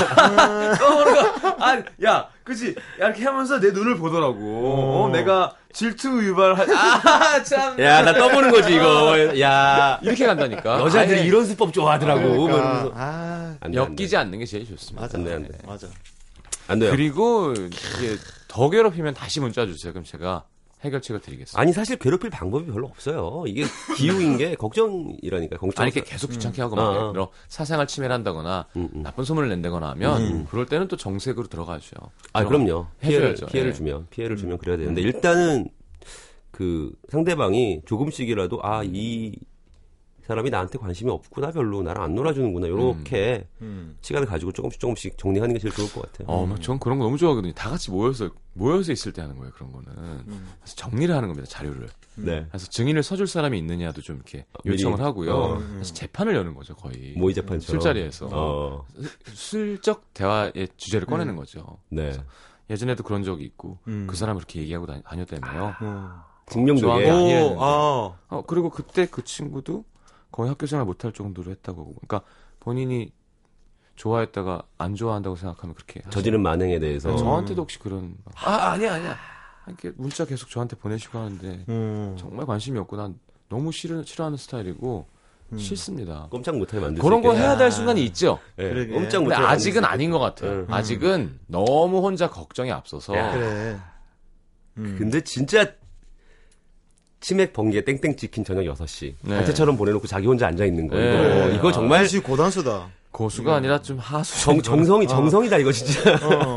[0.79, 2.75] 떠오르가, 아, 야, 그치.
[3.01, 5.05] 야, 이렇게 하면서 내 눈을 보더라고.
[5.05, 7.79] 어, 내가 질투 유발할, 아, 참.
[7.81, 9.39] 야, 나 떠보는 거지, 이거.
[9.41, 9.99] 야.
[10.03, 10.81] 이렇게 간다니까.
[10.81, 12.21] 여자들이 아예 이런 수법 좋아하더라고.
[12.23, 12.53] 그러니까.
[12.57, 12.93] 그러면서.
[12.95, 14.03] 아, 안 돼, 안 돼.
[14.03, 15.03] 엮이지 않는 게 제일 좋습니다.
[15.03, 15.19] 맞아.
[15.19, 15.51] 안 돼, 안 돼.
[15.67, 15.87] 맞아.
[16.69, 16.91] 안 돼요.
[16.93, 18.17] 그리고, 이게,
[18.47, 19.93] 더 괴롭히면 다시 문자 주세요.
[19.93, 20.45] 그럼 제가
[20.83, 21.61] 해결책을 드리겠습니다.
[21.61, 23.45] 아니, 사실 괴롭힐 방법이 별로 없어요.
[23.47, 23.65] 이게
[23.97, 25.83] 기우인 게 걱정이라니까, 걱정.
[25.83, 29.03] 아니, 이렇게 계속 귀찮게 하고 막, 들어 사생활 침해를 한다거나, 음, 음.
[29.03, 31.97] 나쁜 소문을 낸다거나 하면, 그럴 때는 또 정색으로 들어가죠.
[32.33, 32.87] 아, 그럼요.
[33.01, 33.47] 피해를, 해줘야죠.
[33.47, 33.75] 피해를 예.
[33.75, 35.69] 주면, 피해를 주면 그래야 되는데, 일단은,
[36.51, 39.35] 그, 상대방이 조금씩이라도, 아, 이
[40.31, 41.83] 사람이 나한테 관심이 없구나, 별로.
[41.83, 42.69] 나랑 안 놀아주는구나.
[42.69, 43.97] 요렇게 음.
[44.01, 46.29] 시간을 가지고 조금씩 조금씩 정리하는 게 제일 좋을 것 같아요.
[46.29, 47.53] 어, 전 그런 거 너무 좋아하거든요.
[47.55, 49.53] 다 같이 모여서 모여서 있을 때 하는 거예요.
[49.53, 49.87] 그런 거는.
[50.27, 51.49] 그래서 정리를 하는 겁니다.
[51.49, 51.89] 자료를.
[52.15, 52.47] 네.
[52.49, 54.75] 그래서 증인을 서줄 사람이 있느냐도 좀 이렇게 미리.
[54.75, 55.35] 요청을 하고요.
[55.35, 55.59] 어.
[55.59, 57.15] 그래서 재판을 여는 거죠, 거의.
[57.17, 57.81] 모의 재판처럼.
[57.81, 58.29] 술자리에서.
[58.31, 58.87] 어,
[59.35, 61.79] 슬쩍 대화의 주제를 꺼내는 거죠.
[61.89, 62.13] 네.
[62.71, 64.07] 예전에도 그런 적이 있고 음.
[64.09, 65.75] 그 사람 그렇게 얘기하고 다녔- 다녔다며요.
[65.83, 66.23] 어.
[66.47, 66.81] 증명되게.
[66.87, 67.43] 좋아하는.
[67.57, 68.17] 오, 아.
[68.29, 69.85] 어, 그리고 그때 그 친구도
[70.33, 71.95] 거의 학교 생활 못할 정도로 했다고.
[71.95, 72.23] 그러니까
[72.61, 73.13] 본인이
[73.97, 77.11] 좋아했다가 안 좋아한다고 생각하면 그렇게 저지른 만행에 대해서.
[77.11, 79.17] 네, 저한테도 혹시 그런 막, 아 아니야 아니야
[79.67, 82.17] 이렇게 문자 계속 저한테 보내시고 하는데 음.
[82.19, 85.07] 정말 관심이 없고 난 너무 싫어 싫어하는 스타일이고
[85.57, 86.29] 싫습니다.
[86.31, 87.35] 꼼짝 못하게 만들 그런 수 거.
[87.35, 88.39] 해야 될 순간이 있죠.
[88.59, 88.93] 예, 그러게.
[88.93, 90.51] 꼼짝 못하게 아직은 아닌 것 같아요.
[90.61, 90.67] 음.
[90.73, 93.33] 아직은 너무 혼자 걱정이 앞서서 야.
[93.33, 93.77] 그래.
[94.79, 94.97] 음.
[94.97, 95.75] 근데 진짜
[97.21, 99.15] 치맥 번개 땡땡 찍힌 저녁 6시.
[99.23, 99.37] 네.
[99.37, 100.97] 단체처럼 보내놓고 자기 혼자 앉아 있는 거.
[100.97, 101.11] 네.
[101.11, 101.55] 이거, 네.
[101.55, 102.89] 이거 정말 사실 고단수다.
[103.13, 106.13] 고수가 아니라 좀 하수 정, 정성이, 정성이다, 이거 진짜.
[106.25, 106.57] 어.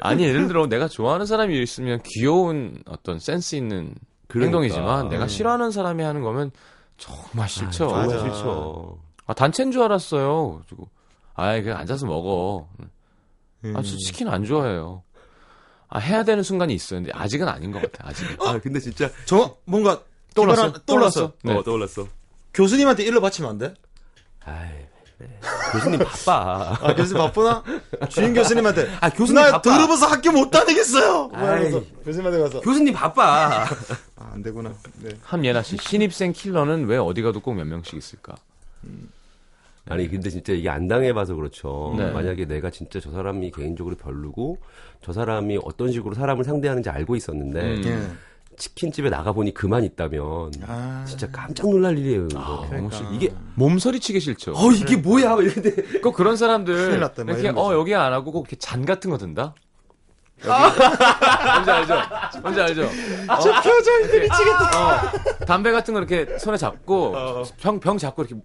[0.00, 3.94] 아니 예를 들어 내가 좋아하는 사람이 있으면 귀여운 어떤 센스 있는
[4.28, 4.58] 그러니까.
[4.58, 6.50] 행동이지만 내가 싫어하는 사람이 하는 거면
[6.98, 7.88] 정말 싫죠.
[7.88, 8.18] 정말 맞아.
[8.18, 8.98] 싫죠.
[9.26, 10.62] 아, 단체인 줄 알았어요.
[10.68, 10.88] 그리고
[11.34, 12.68] 아이 그냥 앉아서 먹어.
[13.64, 13.74] 음.
[13.76, 15.02] 아, 저 치킨 안 좋아해요.
[15.88, 17.00] 아, 해야 되는 순간이 있어요.
[17.00, 18.08] 근데 아직은 아닌 것 같아.
[18.08, 18.36] 아직은.
[18.46, 19.10] 아, 근데 진짜.
[19.24, 20.00] 저 뭔가
[20.34, 20.72] 떠올랐어?
[20.72, 21.32] 기발한- 떠올랐어.
[21.42, 21.54] 네.
[21.54, 22.06] 어, 떠올랐어.
[22.54, 23.74] 교수님한테 일러 바치면 안 돼?
[24.44, 24.68] 아이,
[25.18, 25.38] 네.
[25.72, 26.76] 교수님 바빠.
[26.80, 27.62] 아, 교수님 바쁘나?
[28.08, 28.88] 주인 교수님한테.
[29.00, 29.62] 아, 교수님 나 바빠.
[29.62, 31.30] 더러워서 학교 못 다니겠어요!
[31.32, 31.40] 아이.
[31.42, 32.60] 말하면서 교수님한테 가서.
[32.60, 33.64] 교수님 바빠.
[33.64, 34.72] 아, 안 되구나.
[35.02, 35.10] 네.
[35.22, 38.34] 함예나 씨, 신입생 킬러는 왜 어디 가도 꼭 몇 명씩 있을까?
[39.90, 41.94] 아니 근데 진짜 이게 안 당해봐서 그렇죠.
[41.96, 42.10] 네.
[42.10, 44.58] 만약에 내가 진짜 저 사람이 개인적으로 별로고
[45.02, 47.82] 저 사람이 어떤 식으로 사람을 상대하는지 알고 있었는데 음.
[47.84, 48.28] 예.
[48.56, 51.04] 치킨집에 나가 보니 그만 있다면 아.
[51.06, 52.26] 진짜 깜짝 놀랄 일이에요.
[52.28, 52.66] 이거.
[52.72, 54.52] 너무 싫- 이게 몸서리 치기 싫죠.
[54.56, 55.36] 어 이게 뭐야?
[55.36, 55.70] 막 이런데
[56.00, 57.72] 꼭 그런 사람들 났다, 막 이렇게 이런 어.
[57.72, 59.54] 여기 안 하고 꼭 이렇게 잔 같은 거 든다.
[60.44, 60.78] 여기.
[61.54, 61.94] 뭔지 알죠?
[62.42, 62.88] 뭔지 알죠?
[63.42, 64.96] 저 표정이 미치겠다.
[64.96, 67.14] 어, 담배 같은 거 이렇게 손에 잡고
[67.60, 68.40] 병, 병 잡고 이렇게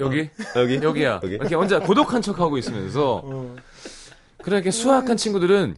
[0.00, 0.28] 여기?
[0.56, 0.74] 여기?
[0.82, 1.20] 여기야.
[1.22, 1.34] 여기?
[1.34, 3.22] 이렇게 혼자 고독한 척 하고 있으면서.
[4.42, 5.76] 그래 이렇게 수학한 친구들은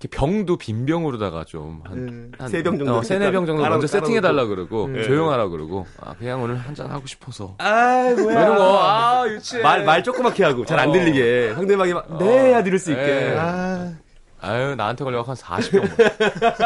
[0.00, 2.32] 이렇게 병도 빈병으로다가 좀한 음.
[2.50, 4.86] 세병 정도 어, 세네 병 정도 깔아- 먼저 세팅해 달라 깔아놓고.
[4.86, 5.86] 그러고 조용하라 그러고.
[6.00, 7.54] 아 그냥 오늘 한잔 하고 싶어서.
[7.58, 9.62] 아뭐 이런 거 아 유치해.
[9.62, 10.92] 말, 말 조그맣게 하고 잘안 어.
[10.92, 11.54] 들리게.
[11.54, 13.02] 상대방이 막, 네, 해야 들을 수 있게.
[13.02, 13.36] 네.
[13.38, 13.92] 아,
[14.40, 15.88] 아유 나한테 걸려 한 40병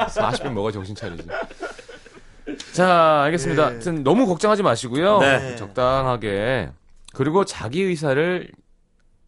[0.08, 1.28] 40병 먹어 정신 차리지
[2.72, 3.66] 자 알겠습니다 예.
[3.66, 5.56] 하여튼 너무 걱정하지 마시고요 네.
[5.56, 6.70] 적당하게
[7.12, 8.50] 그리고 자기 의사를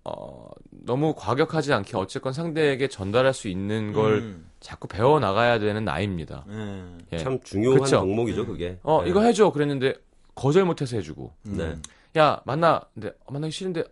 [0.05, 4.51] 어, 너무 과격하지 않게 어쨌건 상대에게 전달할 수 있는 걸 음.
[4.61, 6.45] 자꾸 배워 나가야 되는 나이입니다.
[6.51, 6.97] 예.
[7.13, 7.19] 예.
[7.19, 7.97] 참 중요한 그쵸?
[7.99, 8.79] 덕목이죠, 그게.
[8.83, 9.11] 어 네.
[9.11, 9.95] 이거 해줘 그랬는데
[10.35, 11.77] 거절 못해서 해주고 네.
[12.17, 13.85] 야 만나 근데 어, 만나기 싫은데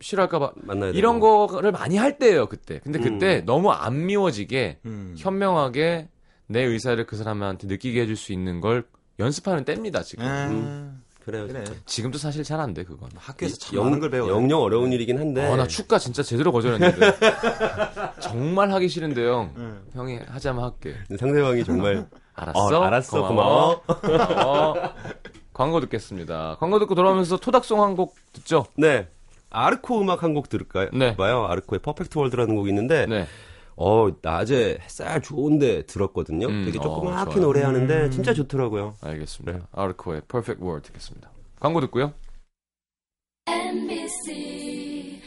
[0.00, 1.46] 싫어할까봐 만나야 이런 되고.
[1.46, 3.46] 거를 많이 할 때예요 그때 근데 그때 음.
[3.46, 5.14] 너무 안 미워지게 음.
[5.16, 6.08] 현명하게
[6.48, 8.84] 내 의사를 그 사람한테 느끼게 해줄 수 있는 걸
[9.20, 10.28] 연습하는 때입니다 지금 예.
[10.28, 11.02] 음.
[11.24, 11.46] 그래요.
[11.46, 11.62] 그래.
[11.84, 14.32] 지금도 사실 잘 안 돼 그건 학교에서 참 영, 많은 걸 배워요.
[14.34, 15.46] 영영 어려운 일이긴 한데.
[15.46, 17.18] 어, 나 축가 진짜 제대로 거절했는데
[18.20, 19.82] 정말 하기 싫은데 형 음.
[19.92, 23.82] 형이 하자면 할게 상대방이 정말 알았어 어, 알았어, 고마워.
[23.82, 24.74] 고마워.
[25.52, 29.08] 광고 듣겠습니다 광고 듣고 돌아오면서 토닥송 한 곡 듣죠 네.
[29.50, 30.88] 아르코 음악 한 곡 들을까요?
[30.94, 31.14] 네.
[31.16, 31.44] 봐요.
[31.46, 33.26] 아르코의 퍼펙트 월드라는 곡이 있는데 네
[33.80, 36.48] 어, 낮에 햇살 좋은데 들었거든요.
[36.48, 37.46] 음, 되게 어, 조그맣게 좋아요.
[37.46, 38.96] 노래하는데 진짜 좋더라고요.
[39.00, 39.68] 알겠습니다.
[39.72, 41.30] 아르코의 Perfect World 듣겠습니다.
[41.60, 42.12] 광고 듣고요.
[43.46, 45.22] MBC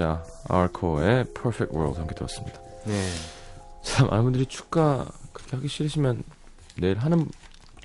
[0.00, 2.58] 자, 아르코의 Perfect World 함께 들었습니다.
[2.86, 2.94] 네.
[3.82, 6.22] 참, 많은 분들이 축가 그렇게 하기 싫으시면
[6.78, 7.26] 내일 하는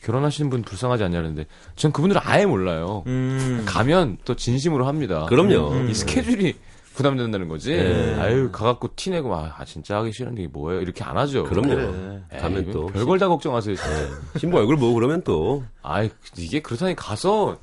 [0.01, 3.03] 결혼하시는 분 불쌍하지 않냐는데 전 그분들은 아예 몰라요.
[3.07, 3.65] 음.
[3.67, 5.25] 가면 또 진심으로 합니다.
[5.25, 5.71] 그럼요.
[5.71, 5.89] 음.
[5.89, 6.55] 이 스케줄이
[6.93, 7.75] 부담된다는 거지.
[7.75, 8.15] 네.
[8.17, 10.79] 아유, 가갖고 티 내고 막, 아, 진짜 하기 싫은데 이게 뭐예요?
[10.79, 11.43] 이렇게 안 하죠.
[11.43, 12.23] 그럼요.
[12.31, 13.75] 에이, 가면 또 별걸 다 걱정하세요.
[13.75, 13.91] 진짜.
[14.37, 17.57] 신부 얼굴 보고 그러면 또 아이 이게 그렇다니 가서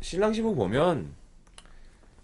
[0.00, 1.21] 신랑 신부 보면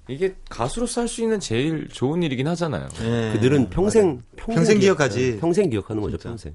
[0.08, 2.88] 이게 가수로서 할 수 있는 제일 좋은 일이긴 하잖아요.
[3.02, 3.32] 예.
[3.34, 5.32] 그들은 평생 평생, 평생 기억- 기억하지.
[5.32, 6.28] 네, 평생 기억하는 거죠, 진짜.
[6.30, 6.54] 평생.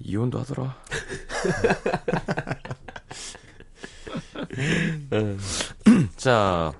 [0.00, 0.76] 이혼도 하더라.
[6.16, 6.72] 자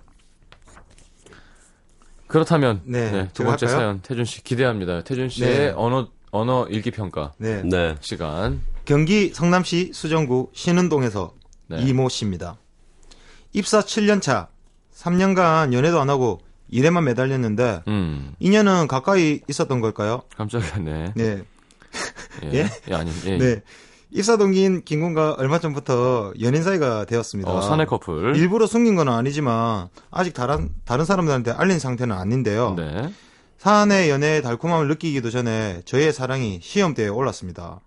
[2.26, 3.80] 그렇다면 네, 네, 두 번째 할까요?
[3.80, 5.02] 사연 태준 씨 기대합니다.
[5.04, 5.72] 태준 씨의 네.
[5.76, 7.62] 언어 언어 일기 평가 네.
[7.62, 7.94] 네.
[8.00, 8.60] 시간.
[8.84, 11.34] 경기 성남시 수정구 신은동에서
[11.68, 11.78] 네.
[11.82, 12.58] 이모 씨입니다.
[13.52, 14.48] 입사 7년 차,
[14.94, 20.22] 3년간 연애도 안 하고 일에만 매달렸는데 음 인연은 가까이 있었던 걸까요?
[20.36, 21.12] 깜짝이야 네.
[21.14, 21.42] 네.
[22.44, 22.54] 예.
[22.54, 22.70] 예?
[22.88, 23.38] 예, 아니 예.
[23.38, 23.62] 네.
[24.10, 27.50] 입사 동기인 김군과 얼마 전부터 연인 사이가 되었습니다.
[27.50, 28.36] 어, 사내 커플.
[28.36, 32.74] 일부러 숨긴 건 아니지만 아직 다른 다른 사람들한테 알린 상태는 아닌데요.
[32.76, 33.12] 네.
[33.58, 37.80] 사내 연애의 달콤함을 느끼기도 전에 저희의 사랑이 시험대에 올랐습니다.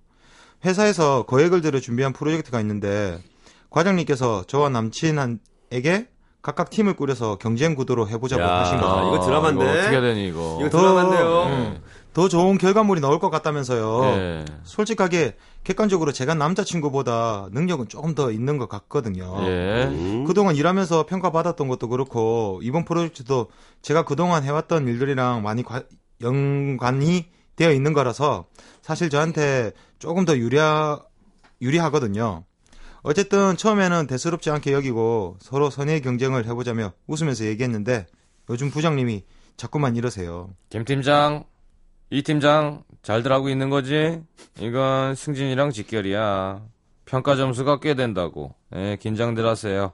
[0.66, 3.22] 회사에서 거액을 들여 준비한 프로젝트가 있는데
[3.70, 6.08] 과장님께서 저와 남친에게
[6.42, 8.90] 각각 팀을 꾸려서 경쟁 구도로 해보자고 야, 하신 거죠.
[8.90, 9.64] 아, 이거 드라마인데?
[9.66, 10.58] 이거 어떻게 되니 이거?
[10.62, 11.46] 이거 더- 드라마인데요.
[11.46, 11.82] 네.
[12.14, 14.04] 더 좋은 결과물이 나올 것 같다면서요.
[14.06, 14.46] 예.
[14.64, 19.36] 솔직하게 객관적으로 제가 남자친구보다 능력은 조금 더 있는 것 같거든요.
[19.46, 19.86] 예.
[19.86, 20.24] 음.
[20.26, 23.48] 그동안 일하면서 평가받았던 것도 그렇고 이번 프로젝트도
[23.84, 25.84] 제가 그동안 해왔던 일들이랑 많이 과-
[26.22, 28.46] 연관이 되어 있는 거라서
[28.82, 31.00] 사실 저한테 조금 더 유리하,
[31.62, 32.46] 유리하거든요.
[33.08, 38.06] 어쨌든 처음에는 대수롭지 않게 여기고 서로 선의 경쟁을 해보자며 웃으면서 얘기했는데
[38.50, 39.24] 요즘 부장님이
[39.56, 40.50] 자꾸만 이러세요.
[40.70, 41.46] 김 팀장,
[42.10, 44.22] 이 팀장 잘들 하고 있는 거지?
[44.60, 46.62] 이건 승진이랑 직결이야.
[47.06, 48.54] 평가 점수가 꽤 된다고.
[48.76, 49.94] 예, 긴장들 하세요.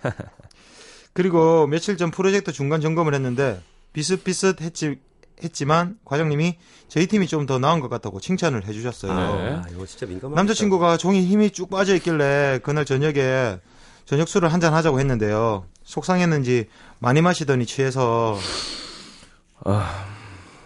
[1.12, 3.60] 그리고 며칠 전 프로젝트 중간 점검을 했는데
[3.92, 5.00] 비슷비슷했지
[5.42, 6.56] 했지만 과장님이
[6.88, 9.12] 저희 팀이 좀 더 나은 것 같다고 칭찬을 해주셨어요.
[9.12, 9.54] 네.
[9.56, 13.58] 아, 이거 진짜 민감한 남자친구가 종이 힘이 쭉 빠져 있길래 그날 저녁에
[14.04, 15.66] 저녁 술을 한 잔 하자고 했는데요.
[15.82, 16.68] 속상했는지
[17.00, 18.38] 많이 마시더니 취해서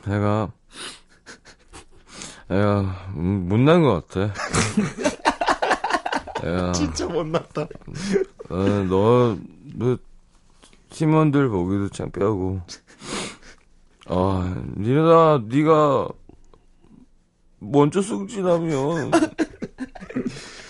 [0.07, 0.51] 내가,
[2.49, 2.81] 내가,
[3.17, 4.35] 음, 못난 것 같아.
[6.43, 7.63] 내가, 진짜 못났다.
[8.51, 8.57] 어,
[8.89, 9.37] 너,
[9.75, 9.97] 너,
[10.91, 12.61] 팀원들 보기도 창피하고.
[14.09, 16.09] 아, 니나, 니가,
[17.61, 19.11] 먼저 승진하면,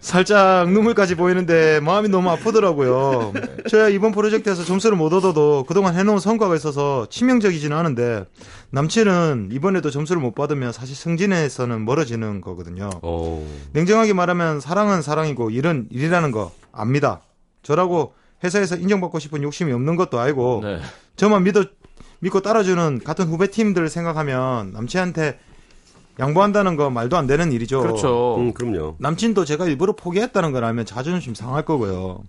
[0.00, 3.32] 살짝 눈물까지 보이는데 마음이 너무 아프더라고요.
[3.68, 8.24] 저야 이번 프로젝트에서 점수를 못 얻어도 그동안 해놓은 성과가 있어서 치명적이지는 않은데
[8.70, 12.90] 남친은 이번에도 점수를 못 받으면 사실 승진에서는 멀어지는 거거든요.
[13.02, 13.44] 어.
[13.72, 17.20] 냉정하게 말하면 사랑은 사랑이고 일은 일이라는 거 압니다.
[17.62, 20.80] 저라고 회사에서 인정받고 싶은 욕심이 없는 것도 알고 네.
[21.16, 21.64] 저만 믿어
[22.20, 25.38] 믿고 따라주는 같은 후배 팀들 생각하면 남친한테
[26.18, 27.80] 양보한다는 거 말도 안 되는 일이죠.
[27.80, 28.36] 그렇죠.
[28.38, 28.96] 음, 그럼요.
[28.98, 32.22] 남친도 제가 일부러 포기했다는 걸 알면 자존심 상할 거고요.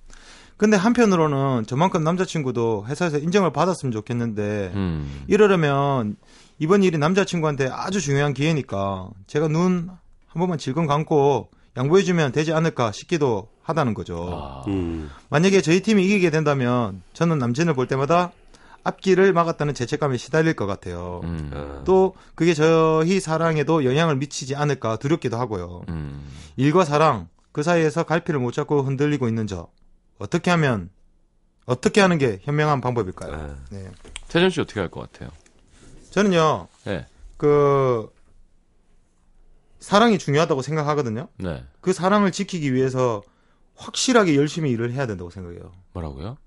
[0.58, 5.24] 근데 한편으로는 저만큼 남자친구도 회사에서 인정을 받았으면 좋겠는데 음.
[5.28, 6.18] 이러려면
[6.60, 9.90] 이번 일이 남자친구한테 아주 중요한 기회니까 제가 눈
[10.30, 14.30] 한 번만 질끈 감고 양보해주면 되지 않을까 싶기도 하다는 거죠.
[14.34, 14.64] 아.
[14.68, 15.10] 음.
[15.30, 18.32] 만약에 저희 팀이 이기게 된다면 저는 남친을 볼 때마다
[18.84, 21.22] 앞길을 막았다는 죄책감에 시달릴 것 같아요.
[21.24, 21.52] 음.
[21.54, 21.84] 아.
[21.86, 25.84] 또 그게 저희 사랑에도 영향을 미치지 않을까 두렵기도 하고요.
[25.90, 26.28] 음.
[26.58, 29.68] 일과 사랑 그 사이에서 갈피를 못 잡고 흔들리고 있는 저
[30.18, 30.90] 어떻게 하면
[31.66, 33.34] 어떻게 하는 게 현명한 방법일까요?
[33.34, 33.56] 아.
[33.72, 33.88] 네.
[34.28, 35.30] 태준 씨 어떻게 할 것 같아요?
[36.10, 37.06] 저는요 네.
[37.38, 38.10] 그
[39.80, 41.28] 사랑이 중요하다고 생각하거든요.
[41.38, 41.64] 네.
[41.82, 43.22] 그 사랑을 지키기 위해서
[43.80, 45.72] 확실하게 열심히 일을 해야 된다고 생각해요.
[45.94, 46.38] 뭐라고요?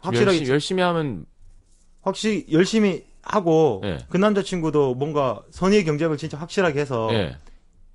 [0.00, 1.26] 확실하게 열심히, 열심히 하면
[2.02, 3.98] 확실히 열심히 하고 예.
[4.10, 7.36] 그 남자친구도 뭔가 선의의 경쟁을 진짜 확실하게 해서 예.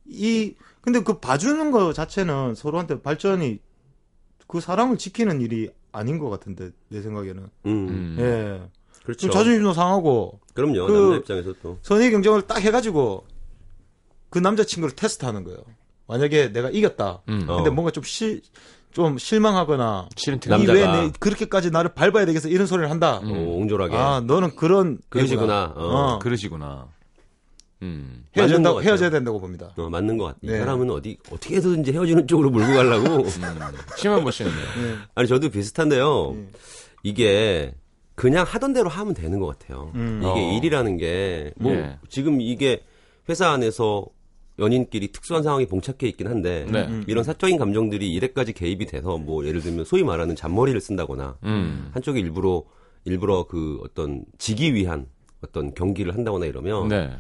[0.06, 3.60] 이 근데 그 봐주는 거 자체는 서로한테 발전이
[4.48, 7.88] 그 사랑을 지키는 일이 아닌 것 같은데 내 생각에는 음.
[7.90, 8.16] 음.
[8.20, 8.70] 예
[9.04, 9.20] 그렇죠.
[9.28, 10.88] 좀 자존심도 상하고 그럼요.
[10.88, 11.78] 그- 남자 입장에서 또.
[11.82, 13.26] 선의 경쟁을 딱 해가지고
[14.30, 15.60] 그 남자친구를 테스트하는 거예요
[16.08, 17.46] 만약에 내가 이겼다 음.
[17.50, 17.58] 어.
[17.58, 18.42] 근데 뭔가 좀실
[18.98, 20.40] 좀 실망하거나 싫은.
[20.60, 23.30] 이왜 그렇게까지 나를 밟아야 되겠어 이런 소리를 한다 음.
[23.32, 23.96] 어, 옹졸하게.
[23.96, 25.72] 아 너는 그런 그러시구나.
[25.76, 25.86] 어.
[26.16, 26.20] 어.
[26.20, 26.88] 그러시구나.
[27.84, 28.26] 음.
[28.78, 28.90] 같아요.
[28.90, 30.38] 헤어져야 된다고 봅니다 어, 맞는 것 같아.
[30.42, 30.58] 이 네.
[30.58, 33.18] 사람은 어디 어떻게 해서든지 헤어지는 쪽으로 몰고 가려고.
[33.22, 33.30] 음.
[33.96, 34.66] 심한 보시는데요.
[35.14, 36.34] 아니 저도 비슷한데요.
[36.36, 36.48] 예.
[37.04, 37.76] 이게
[38.16, 39.92] 그냥 하던 대로 하면 되는 것 같아요.
[39.94, 40.22] 음.
[40.24, 40.52] 이게 어.
[40.54, 42.00] 일이라는 게뭐 예.
[42.10, 42.82] 지금 이게
[43.30, 44.08] 회사 안에서
[44.60, 47.02] 연인끼리 특수한 상황이 봉착해 있긴 한데 네.
[47.08, 51.90] 이런 사적인 감정들이 일에까지 개입이 돼서 뭐 예를 들면 소위 말하는 잔머리를 쓴다거나 음.
[51.94, 52.64] 한쪽이 일부러
[53.06, 55.08] 일부러 그 어떤 지기 위한
[55.42, 57.12] 어떤 경기를 한다거나 이러면 네.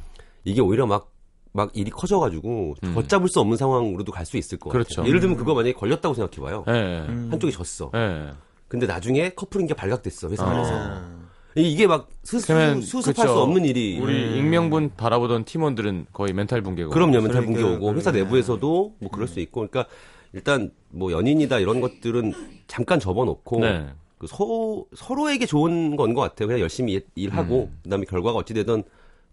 [0.43, 1.11] 이게 오히려 막,
[1.53, 2.95] 막 일이 커져가지고 음.
[2.95, 4.95] 걷잡을 수 없는 상황으로도 갈 수 있을 것 그렇죠.
[4.97, 5.07] 같아요.
[5.09, 6.65] 예를 들면 그거 만약에 걸렸다고 생각해봐요.
[6.67, 6.71] 예.
[7.07, 7.27] 음.
[7.31, 7.91] 한쪽이 졌어.
[7.95, 8.31] 예.
[8.67, 10.49] 근데 나중에 커플인 게 발각됐어 회사 어.
[10.49, 11.16] 안에서.
[11.57, 13.27] 이게 막 수, 수습할 그쵸.
[13.27, 13.99] 수 없는 일이.
[13.99, 16.89] 우리 익명분 바라보던 팀원들은 거의 멘탈 붕괴고.
[16.91, 18.11] 그럼요, 멘탈 붕괴 오고 회사.
[18.11, 19.85] 내부에서도 뭐 그럴 수 있고, 그러니까
[20.33, 22.33] 일단 뭐 연인이다 이런 것들은
[22.67, 23.87] 잠깐 접어놓고 네.
[24.17, 26.47] 그 서, 서로에게 좋은 건 것 같아요.
[26.47, 27.79] 그냥 열심히 일- 일하고 음.
[27.83, 28.83] 그다음에 결과가 어찌 되든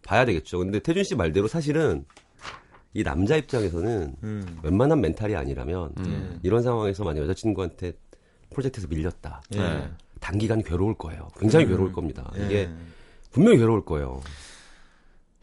[0.03, 0.59] 봐야 되겠죠.
[0.59, 2.05] 근데 태준 씨 말대로 사실은
[2.93, 4.59] 이 남자 입장에서는 음.
[4.63, 6.39] 웬만한 멘탈이 아니라면 음.
[6.43, 7.93] 이런 상황에서 만약 여자친구한테
[8.51, 9.43] 프로젝트에서 밀렸다.
[9.55, 9.59] 예.
[9.59, 9.89] 네.
[10.25, 11.29] 단기간 괴로울 거예요.
[11.39, 11.71] 굉장히 음.
[11.73, 12.31] 괴로울 겁니다.
[12.39, 12.47] 예.
[12.47, 12.71] 이게
[13.31, 14.23] 분명히 괴로울 거예요.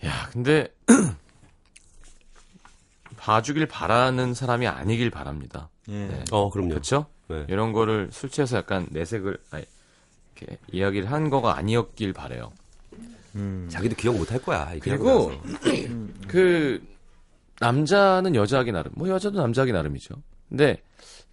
[0.04, 0.68] 야, 근데
[3.18, 5.70] 봐주길 바라는 사람이 아니길 바랍니다.
[5.90, 6.08] 예.
[6.08, 6.24] 네.
[6.32, 6.70] 어, 그럼요.
[6.70, 7.06] 그렇죠?
[7.28, 7.46] 네.
[7.48, 9.64] 이런 거를 술 취해서 약간 내색을 아니,
[10.36, 12.52] 이렇게 이야기를 한 거가 아니었길 바래요.
[13.36, 13.68] 음.
[13.70, 14.68] 자기도 기억 못 할 거야.
[14.82, 15.32] 그리고.
[16.28, 16.82] 그
[17.60, 20.16] 남자는 여자하기 나름, 뭐 여자도 남자하기 나름이죠.
[20.50, 20.82] 근데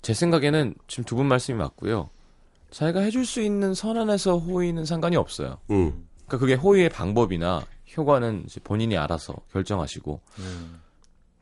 [0.03, 2.11] 제 생각에는 지금 두 분 말씀이 맞고요.
[2.71, 5.59] 자기가 해줄 수 있는 선언에서 호의는 상관이 없어요.
[5.71, 6.07] 음.
[6.27, 7.65] 그러니까 그게 호의의 방법이나
[7.97, 10.21] 효과는 이제 본인이 알아서 결정하시고.
[10.39, 10.81] 음.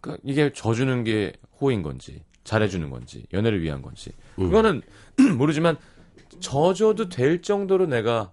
[0.01, 4.13] 그러니까 이게 져주는 게 호의인 건지, 잘해주는 건지, 연애를 위한 건지.
[4.39, 4.51] 음.
[4.51, 4.83] 그거는
[5.37, 5.77] 모르지만
[6.39, 8.33] 져줘도 될 정도로 내가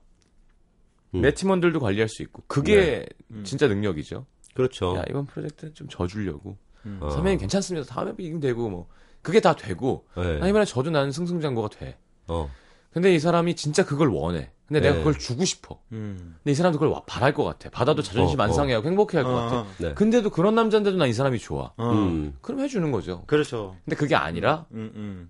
[1.15, 1.21] 음.
[1.21, 3.43] 내 팀원들도 관리할 수 있고 그게 음.
[3.43, 4.25] 진짜 능력이죠.
[4.53, 4.95] 그렇죠.
[4.97, 6.57] 야 이번 프로젝트는 좀 져주려고.
[6.85, 6.99] 음.
[7.01, 7.09] 어.
[7.09, 7.87] 선배님 괜찮습니다.
[7.87, 8.87] 다음에 이기면 되고 뭐
[9.21, 10.05] 그게 다 되고.
[10.15, 10.39] 네.
[10.41, 11.97] 아 이번에 저도 나는 승승장구가 돼.
[12.27, 12.49] 어.
[12.93, 14.51] 근데 이 사람이 진짜 그걸 원해.
[14.67, 14.99] 근데 내가 네.
[14.99, 15.79] 그걸 주고 싶어.
[15.91, 16.35] 음.
[16.37, 17.69] 근데 이 사람도 그걸 와- 바랄 것 같아.
[17.69, 18.53] 받아도 자존심 어, 안 어.
[18.53, 19.55] 상해하고 행복해할 것 같아.
[19.61, 19.93] 어, 네.
[19.93, 21.73] 근데도 그런 남자인데도 난 이 사람이 좋아.
[21.77, 21.91] 어.
[21.91, 22.35] 음.
[22.41, 23.23] 그럼 해주는 거죠.
[23.27, 23.75] 그렇죠.
[23.83, 25.29] 근데 그게 아니라 음, 음.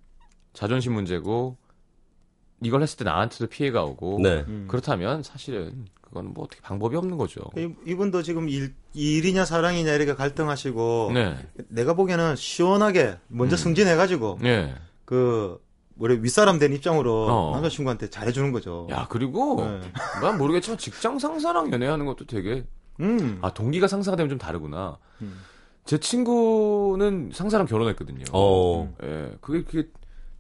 [0.54, 1.58] 자존심 문제고
[2.62, 4.46] 이걸 했을 때 나한테도 피해가 오고 네.
[4.48, 4.66] 음.
[4.70, 7.42] 그렇다면 사실은 그건 뭐 어떻게 방법이 없는 거죠.
[7.58, 11.36] 이- 이분도 지금 일, 일이냐 사랑이냐 이렇게 갈등하시고 네.
[11.70, 13.58] 내가 보기에는 시원하게 먼저 음.
[13.58, 14.76] 승진해가지고 네.
[15.06, 15.60] 그
[15.98, 17.52] 우리 윗사람 된 입장으로 어.
[17.54, 18.88] 남자친구한테 잘해주는 거죠.
[18.90, 19.80] 야 그리고 네.
[20.22, 22.66] 난 모르겠지만 직장 상사랑 연애하는 것도 되게
[23.00, 23.40] 음.
[23.42, 24.98] 아 동기가 상사가 되면 좀 다르구나.
[25.22, 25.40] 음.
[25.86, 28.24] 제 친구는 상사랑 결혼했거든요.
[28.32, 28.94] 어.
[29.04, 29.88] 예, 그게 그게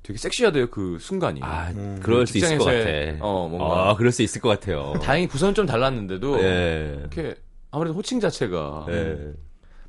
[0.02, 1.40] 되게 섹시하대요 그 순간이.
[1.44, 2.00] 아, 음.
[2.02, 2.90] 그럴 수 있을 것 같아.
[3.22, 3.90] 어, 뭔가.
[3.90, 4.94] 아, 그럴 수 있을 것 같아요.
[5.02, 6.98] 다행히 부서는 좀 달랐는데도 예.
[7.00, 7.36] 이렇게
[7.72, 9.34] 아무래도 호칭 자체가 예.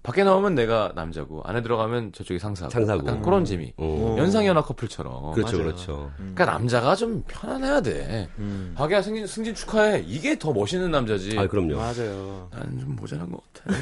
[0.05, 2.71] 밖에 나오면 내가 남자고 안에 들어가면 저쪽이 상사고.
[2.71, 3.07] 상사고.
[3.09, 3.73] 약간 그런 재미.
[3.79, 4.17] 어.
[4.19, 5.33] 연상연하 커플처럼.
[5.33, 5.65] 그렇죠, 맞아요.
[5.73, 6.11] 그렇죠.
[6.19, 8.29] 그러니까 남자가 좀 편안해야 돼.
[8.39, 8.75] 음.
[8.77, 10.05] 자기야 승진, 승진 축하해.
[10.07, 11.39] 이게 더 멋있는 남자지.
[11.39, 11.77] 아, 그럼요.
[11.79, 12.49] 맞아요.
[12.53, 13.79] 나는 좀 모자란 것 같아.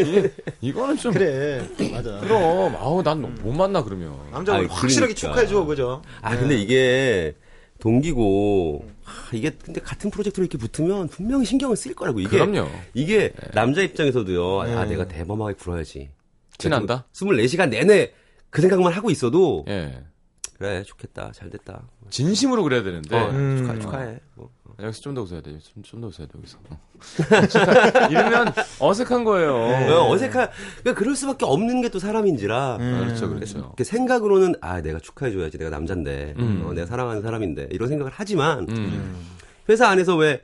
[0.00, 1.12] 이게- 이거는 좀.
[1.12, 1.60] 그래.
[1.92, 2.20] 맞아.
[2.20, 4.14] 그럼 아우 난 못 만나 그러면.
[4.30, 5.14] 남자가 아이, 확실하게 그러니까.
[5.42, 6.02] 축하해줘, 그죠?
[6.22, 7.34] 아, 근데 이게
[7.80, 12.68] 동기고 하, 이게 근데 같은 프로젝트로 이렇게 붙으면 분명히 신경을 쓸 거라고 이게 그럼요.
[12.94, 14.60] 이게 남자 입장에서도요.
[14.60, 14.90] 아 네.
[14.90, 16.10] 내가 대범하게 굴어야지.
[16.58, 17.06] 티난다?
[17.12, 18.12] 24시간 내내
[18.50, 20.04] 그 생각만 하고 있어도 예.
[20.56, 21.88] 그래 좋겠다 잘 됐다.
[22.10, 23.56] 진심으로 그래야 되는데 어, 음.
[23.58, 24.20] 축하, 축하해.
[24.36, 24.50] 뭐.
[24.80, 25.58] 여기서 좀 더 웃어야 돼.
[25.58, 26.58] 좀좀더 웃어야 돼 여기서.
[26.68, 26.78] 어.
[28.10, 29.54] 이러면 어색한 거예요.
[29.54, 30.48] 어, 어색한
[30.82, 33.00] 그러니까 그럴 수밖에 없는 게 또 사람인지라 음.
[33.04, 33.58] 그렇죠, 그렇죠.
[33.58, 36.64] 이렇게 생각으로는 아 내가 축하해줘야지 내가 남잔데 음.
[36.66, 39.14] 어, 내가 사랑하는 사람인데 이런 생각을 하지만 음.
[39.68, 40.42] 회사 안에서 왜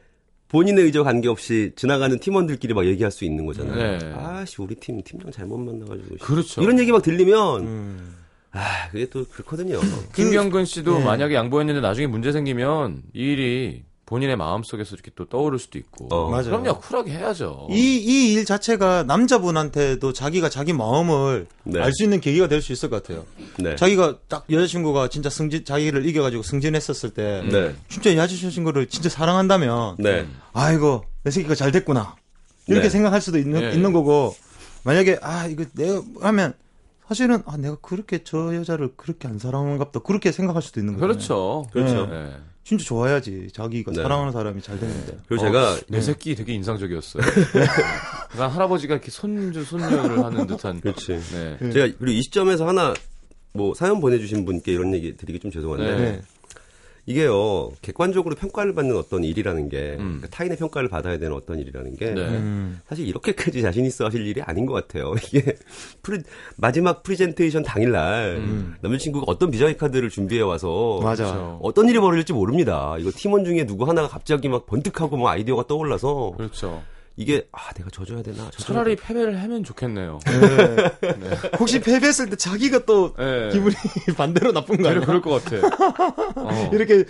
[0.48, 3.98] 본인의 의지와 관계없이 지나가는 팀원들끼리 막 얘기할 수 있는 거잖아요.
[3.98, 4.14] 네.
[4.16, 6.24] 아씨 우리 팀 팀장 잘못 만나가지고 씨.
[6.24, 6.62] 그렇죠.
[6.62, 8.16] 이런 얘기 막 들리면 음.
[8.52, 9.78] 아 그게 또 그렇거든요.
[10.14, 11.04] 김경근 씨도 네.
[11.04, 16.08] 만약에 양보했는데 나중에 문제 생기면 이 일이 본인의 마음속에서 이렇게 또 떠오를 수도 있고.
[16.10, 16.28] 어.
[16.30, 16.46] 맞아요.
[16.46, 17.68] 그럼요, 쿨하게 해야죠.
[17.70, 21.80] 이, 이 일 자체가 남자분한테도 자기가 자기 마음을 네.
[21.80, 23.24] 알 수 있는 계기가 될 수 있을 것 같아요.
[23.58, 23.76] 네.
[23.76, 27.74] 자기가 딱 여자친구가 진짜 승진, 자기를 이겨가지고 승진했었을 때, 네.
[27.88, 30.26] 진짜 여자친구를 진짜 사랑한다면, 네.
[30.52, 32.16] 아이고, 내 새끼가 잘 됐구나.
[32.66, 32.90] 이렇게 네.
[32.90, 33.72] 생각할 수도 있는, 예.
[33.72, 34.34] 있는 거고,
[34.82, 36.54] 만약에, 아, 이거 내가 하면,
[37.10, 39.98] 사실은, 아, 내가 그렇게 저 여자를 그렇게 안 사랑한갑다.
[40.04, 41.06] 그렇게 생각할 수도 있는 거죠.
[41.08, 41.66] 그렇죠.
[41.72, 42.06] 그렇죠.
[42.06, 42.36] 네.
[42.62, 43.48] 진짜 좋아야지.
[43.52, 44.00] 자기가 네.
[44.00, 45.18] 사랑하는 사람이 잘 됐는데.
[45.26, 47.20] 그리고 어, 제가 내 새끼 되게 인상적이었어요.
[48.34, 50.80] 약간 할아버지가 이렇게 손주 손녀를 하는 듯한.
[50.80, 51.18] 그렇지.
[51.32, 51.58] 네.
[51.72, 52.94] 제가 그리고 이 시점에서 하나
[53.54, 56.22] 뭐 사연 보내주신 분께 이런 얘기 드리기 좀 죄송한데 네.
[57.06, 60.18] 이게요 객관적으로 평가를 받는 어떤 일이라는 게 음.
[60.20, 62.20] 그러니까 타인의 평가를 받아야 되는 어떤 일이라는 게 네.
[62.22, 62.80] 음.
[62.88, 65.14] 사실 이렇게까지 자신 있어 하실 일이 아닌 것 같아요.
[65.32, 65.56] 이게
[66.02, 66.22] 프리-
[66.56, 68.74] 마지막 프리젠테이션 당일날 음.
[68.80, 71.58] 남자친구가 어떤 비장의 카드를 준비해 와서 맞아.
[71.62, 72.96] 어떤 일이 벌어질지 모릅니다.
[72.98, 76.82] 이거 팀원 중에 누구 하나가 갑자기 막 번뜩하고 뭐 아이디어가 떠올라서 그렇죠.
[77.20, 80.20] 이게 아 내가 져줘야 되나 져줘야 차라리 패배를 하면 좋겠네요.
[80.24, 80.90] 네.
[81.58, 83.50] 혹시 패배했을 때 자기가 또 네.
[83.52, 83.74] 기분이
[84.16, 85.06] 반대로 나쁜 거 되려 아니야?
[85.06, 85.66] 그럴 것 같아.
[86.36, 86.70] 어.
[86.72, 87.04] 이렇게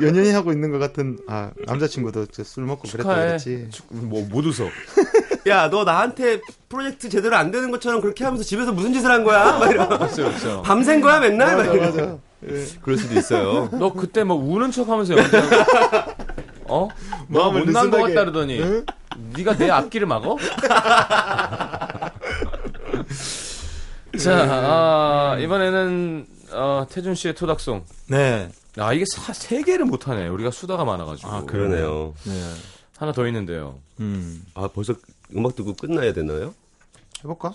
[0.00, 3.12] 연연히 하고 있는 것 같은 아 남자친구도 저술 먹고 그랬다.
[3.16, 3.68] 그랬지.
[3.90, 4.68] 뭐못 웃어.
[5.48, 9.58] 야, 너 나한테 프로젝트 제대로 안 되는 것처럼 그렇게 하면서 집에서 무슨 짓을 한 거야?
[9.58, 9.88] 막 이러.
[9.88, 10.62] 그렇죠, 그렇죠.
[10.62, 11.56] 밤샌 거야, 맨날?
[11.56, 11.82] 막 맞아 이러.
[11.86, 12.18] 맞아.
[12.82, 13.68] 그럴 수도 있어요.
[13.72, 16.12] 너 그때 뭐 우는 척 하면서 연기하고
[16.68, 16.88] 어?
[17.28, 17.96] 너 마음을 못난 것.
[17.98, 18.84] 같다 그러더니 응?
[19.36, 20.36] 네가 내 앞길을 막어?
[24.18, 27.84] 자, 아, 이번에는 어, 태준 씨의 토닥송.
[28.08, 28.48] 네.
[28.78, 30.28] 아 이게 사, 세 개를 못 하네.
[30.28, 31.28] 우리가 수다가 많아가지고.
[31.28, 32.14] 아, 그러네요.
[32.24, 32.32] 네.
[32.96, 33.78] 하나 더 있는데요.
[34.00, 34.44] 음.
[34.54, 34.94] 아, 벌써
[35.36, 36.54] 음악 듣고 끝나야 되나요?
[37.20, 37.52] 해볼까?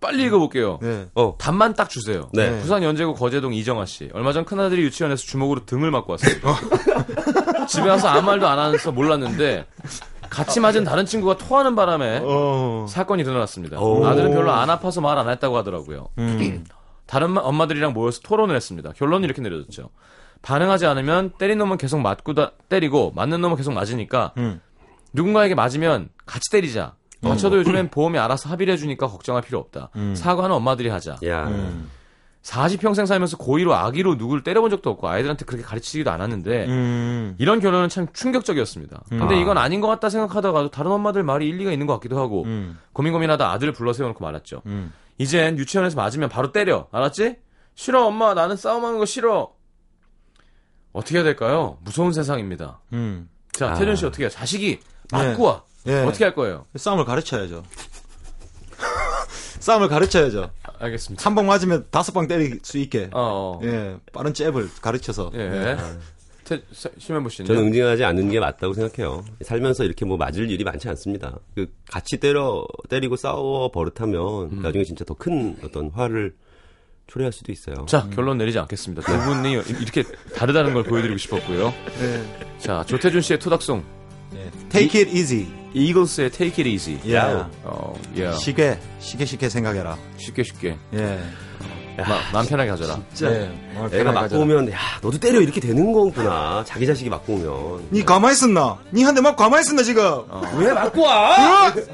[0.00, 0.78] 빨리 읽어볼게요.
[0.82, 1.06] 네.
[1.14, 2.28] 어, 답만 딱 주세요.
[2.34, 2.60] 네.
[2.60, 4.10] 부산 연제구 거제동 이정아 씨.
[4.12, 6.56] 얼마 전 큰아들이 유치원에서 주먹으로 등을 맞고 왔습니다.
[7.66, 9.64] 집에 와서 아무 말도 안 하면서 몰랐는데
[10.30, 12.86] 같이 맞은 다른 친구가 토하는 바람에 어.
[12.88, 13.78] 사건이 일어났습니다.
[13.80, 14.04] 오.
[14.06, 16.08] 아들은 별로 안 아파서 말 안 했다고 하더라고요.
[16.18, 16.64] 음.
[17.06, 18.92] 다른 마- 엄마들이랑 모여서 토론을 했습니다.
[18.96, 19.90] 결론은 이렇게 내려졌죠.
[20.42, 24.60] 반응하지 않으면 때린 놈은 계속 맞고 다, 때리고 맞는 놈은 계속 맞으니까 음.
[25.12, 26.94] 누군가에게 맞으면 같이 때리자.
[27.22, 29.88] 다쳐도 요즘엔 보험이 알아서 합의를 해주니까 걱정할 필요 없다.
[29.96, 30.14] 음.
[30.14, 31.16] 사과는 엄마들이 하자.
[31.26, 31.48] 야.
[32.44, 32.66] 음.
[32.66, 37.34] 40평생 살면서 고의로 악의로 누구를 때려본 적도 없고 아이들한테 그렇게 가르치지도 않았는데 음.
[37.38, 39.04] 이런 결론은 참 충격적이었습니다.
[39.08, 42.78] 근데 이건 아닌 것 같다 생각하다가도 다른 엄마들 말이 일리가 있는 것 같기도 하고 음.
[42.92, 44.62] 고민 고민하다 아들을 불러 세워놓고 말았죠.
[44.66, 44.92] 음.
[45.16, 46.86] 이젠 유치원에서 맞으면 바로 때려.
[46.92, 47.36] 알았지?
[47.74, 49.52] 싫어 엄마 나는 싸움하는 거 싫어.
[50.92, 51.78] 어떻게 해야 될까요?
[51.82, 52.80] 무서운 세상입니다.
[52.92, 53.28] 음.
[53.52, 53.74] 자 아.
[53.74, 54.30] 태준 씨 어떻게 해요?
[54.30, 54.80] 자식이
[55.10, 55.62] 맞고 와.
[55.86, 56.02] 예.
[56.02, 56.66] 어떻게 할 거예요?
[56.76, 57.62] 싸움을 가르쳐야죠.
[59.60, 60.50] 싸움을 가르쳐야죠.
[60.78, 61.24] 알겠습니다.
[61.24, 63.10] 한 방 맞으면 다섯 방 때릴 수 있게.
[63.12, 63.60] 어, 어.
[63.64, 63.96] 예.
[64.12, 65.30] 빠른 잽을 가르쳐서.
[65.34, 65.76] 예.
[66.44, 66.60] 태,
[66.98, 69.24] 심현보 씨는 저는 응징하지 않는 게 맞다고 생각해요.
[69.42, 71.38] 살면서 이렇게 뭐 맞을 일이 많지 않습니다.
[71.54, 76.34] 그 같이 때려 때리고 싸워 버릇하면 나중에 진짜 더 큰 어떤 화를
[77.06, 77.86] 초래할 수도 있어요.
[77.86, 79.02] 자 결론 내리지 않겠습니다.
[79.02, 80.02] 두 분이 이렇게
[80.36, 81.72] 다르다는 걸 보여드리고 싶었고요.
[82.02, 82.58] 예.
[82.58, 83.82] 자 조태준 씨의 토닥송
[84.36, 84.68] 예.
[84.68, 85.46] Take it easy.
[85.74, 87.00] 이글스의 Take It Easy.
[87.12, 87.18] 예.
[87.64, 88.32] 어, 예.
[88.34, 89.96] 시계, 시계 시계 생각해라.
[90.18, 91.18] 쉽게 쉽게 예.
[91.96, 93.00] 마, 마음 편하게 가져라.
[93.12, 93.38] 진짜 예.
[93.74, 94.42] 마음을 애가 편하게 맞고 가져라.
[94.42, 96.62] 오면 야 너도 때려 이렇게 되는 거구나.
[96.66, 98.78] 자기 자식이 맞고 오면 니 가만히 있었나?
[98.92, 100.22] 니한대 맞고 가만히 있었나 지금?
[100.58, 101.72] 왜 맞고 와?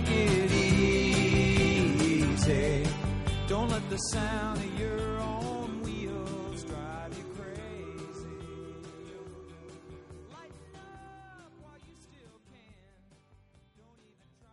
[0.00, 1.92] take it easy.
[3.48, 8.28] Don't let the sound of your own wheels drive you crazy.
[10.30, 12.74] Lighten up while you still can.
[13.76, 14.48] Don't even try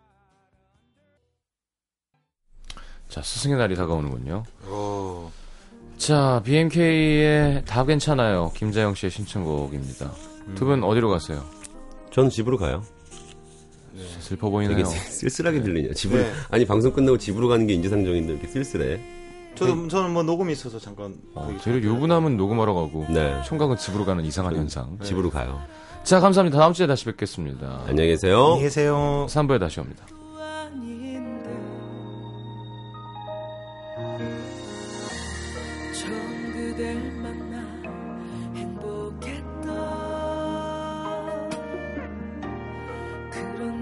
[2.76, 4.44] to 자 스승의 날이 다가오는군요.
[4.70, 5.32] 오.
[5.98, 8.52] 자 BMK의 다 괜찮아요.
[8.56, 10.12] 김자영 씨의 신청곡입니다.
[10.56, 11.44] 두분 어디로 가세요?
[12.12, 12.84] 저는 집으로 가요.
[14.20, 14.76] 슬퍼 보이네요.
[14.78, 15.94] 되게 쓸쓸하게 들리냐.
[15.94, 16.32] 집으로 네.
[16.50, 19.00] 아니 방송 끝나고 집으로 가는 게 인지상정인데 이렇게 쓸쓸해.
[19.56, 23.42] 저도 저는 뭐 녹음이 있어서 잠깐 어, 거기 되려 유부남은 녹음하러 가고 네.
[23.46, 24.98] 총각은 집으로 가는 이상한 현상.
[25.04, 25.60] 집으로 가요.
[26.04, 26.58] 자, 감사합니다.
[26.60, 27.82] 다음 주에 다시 뵙겠습니다.
[27.88, 28.44] 안녕히 계세요.
[28.44, 29.26] 안녕히 계세요.
[29.30, 30.06] 3부에 다시 옵니다.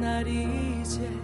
[0.06, 1.14] 그런 날이 이제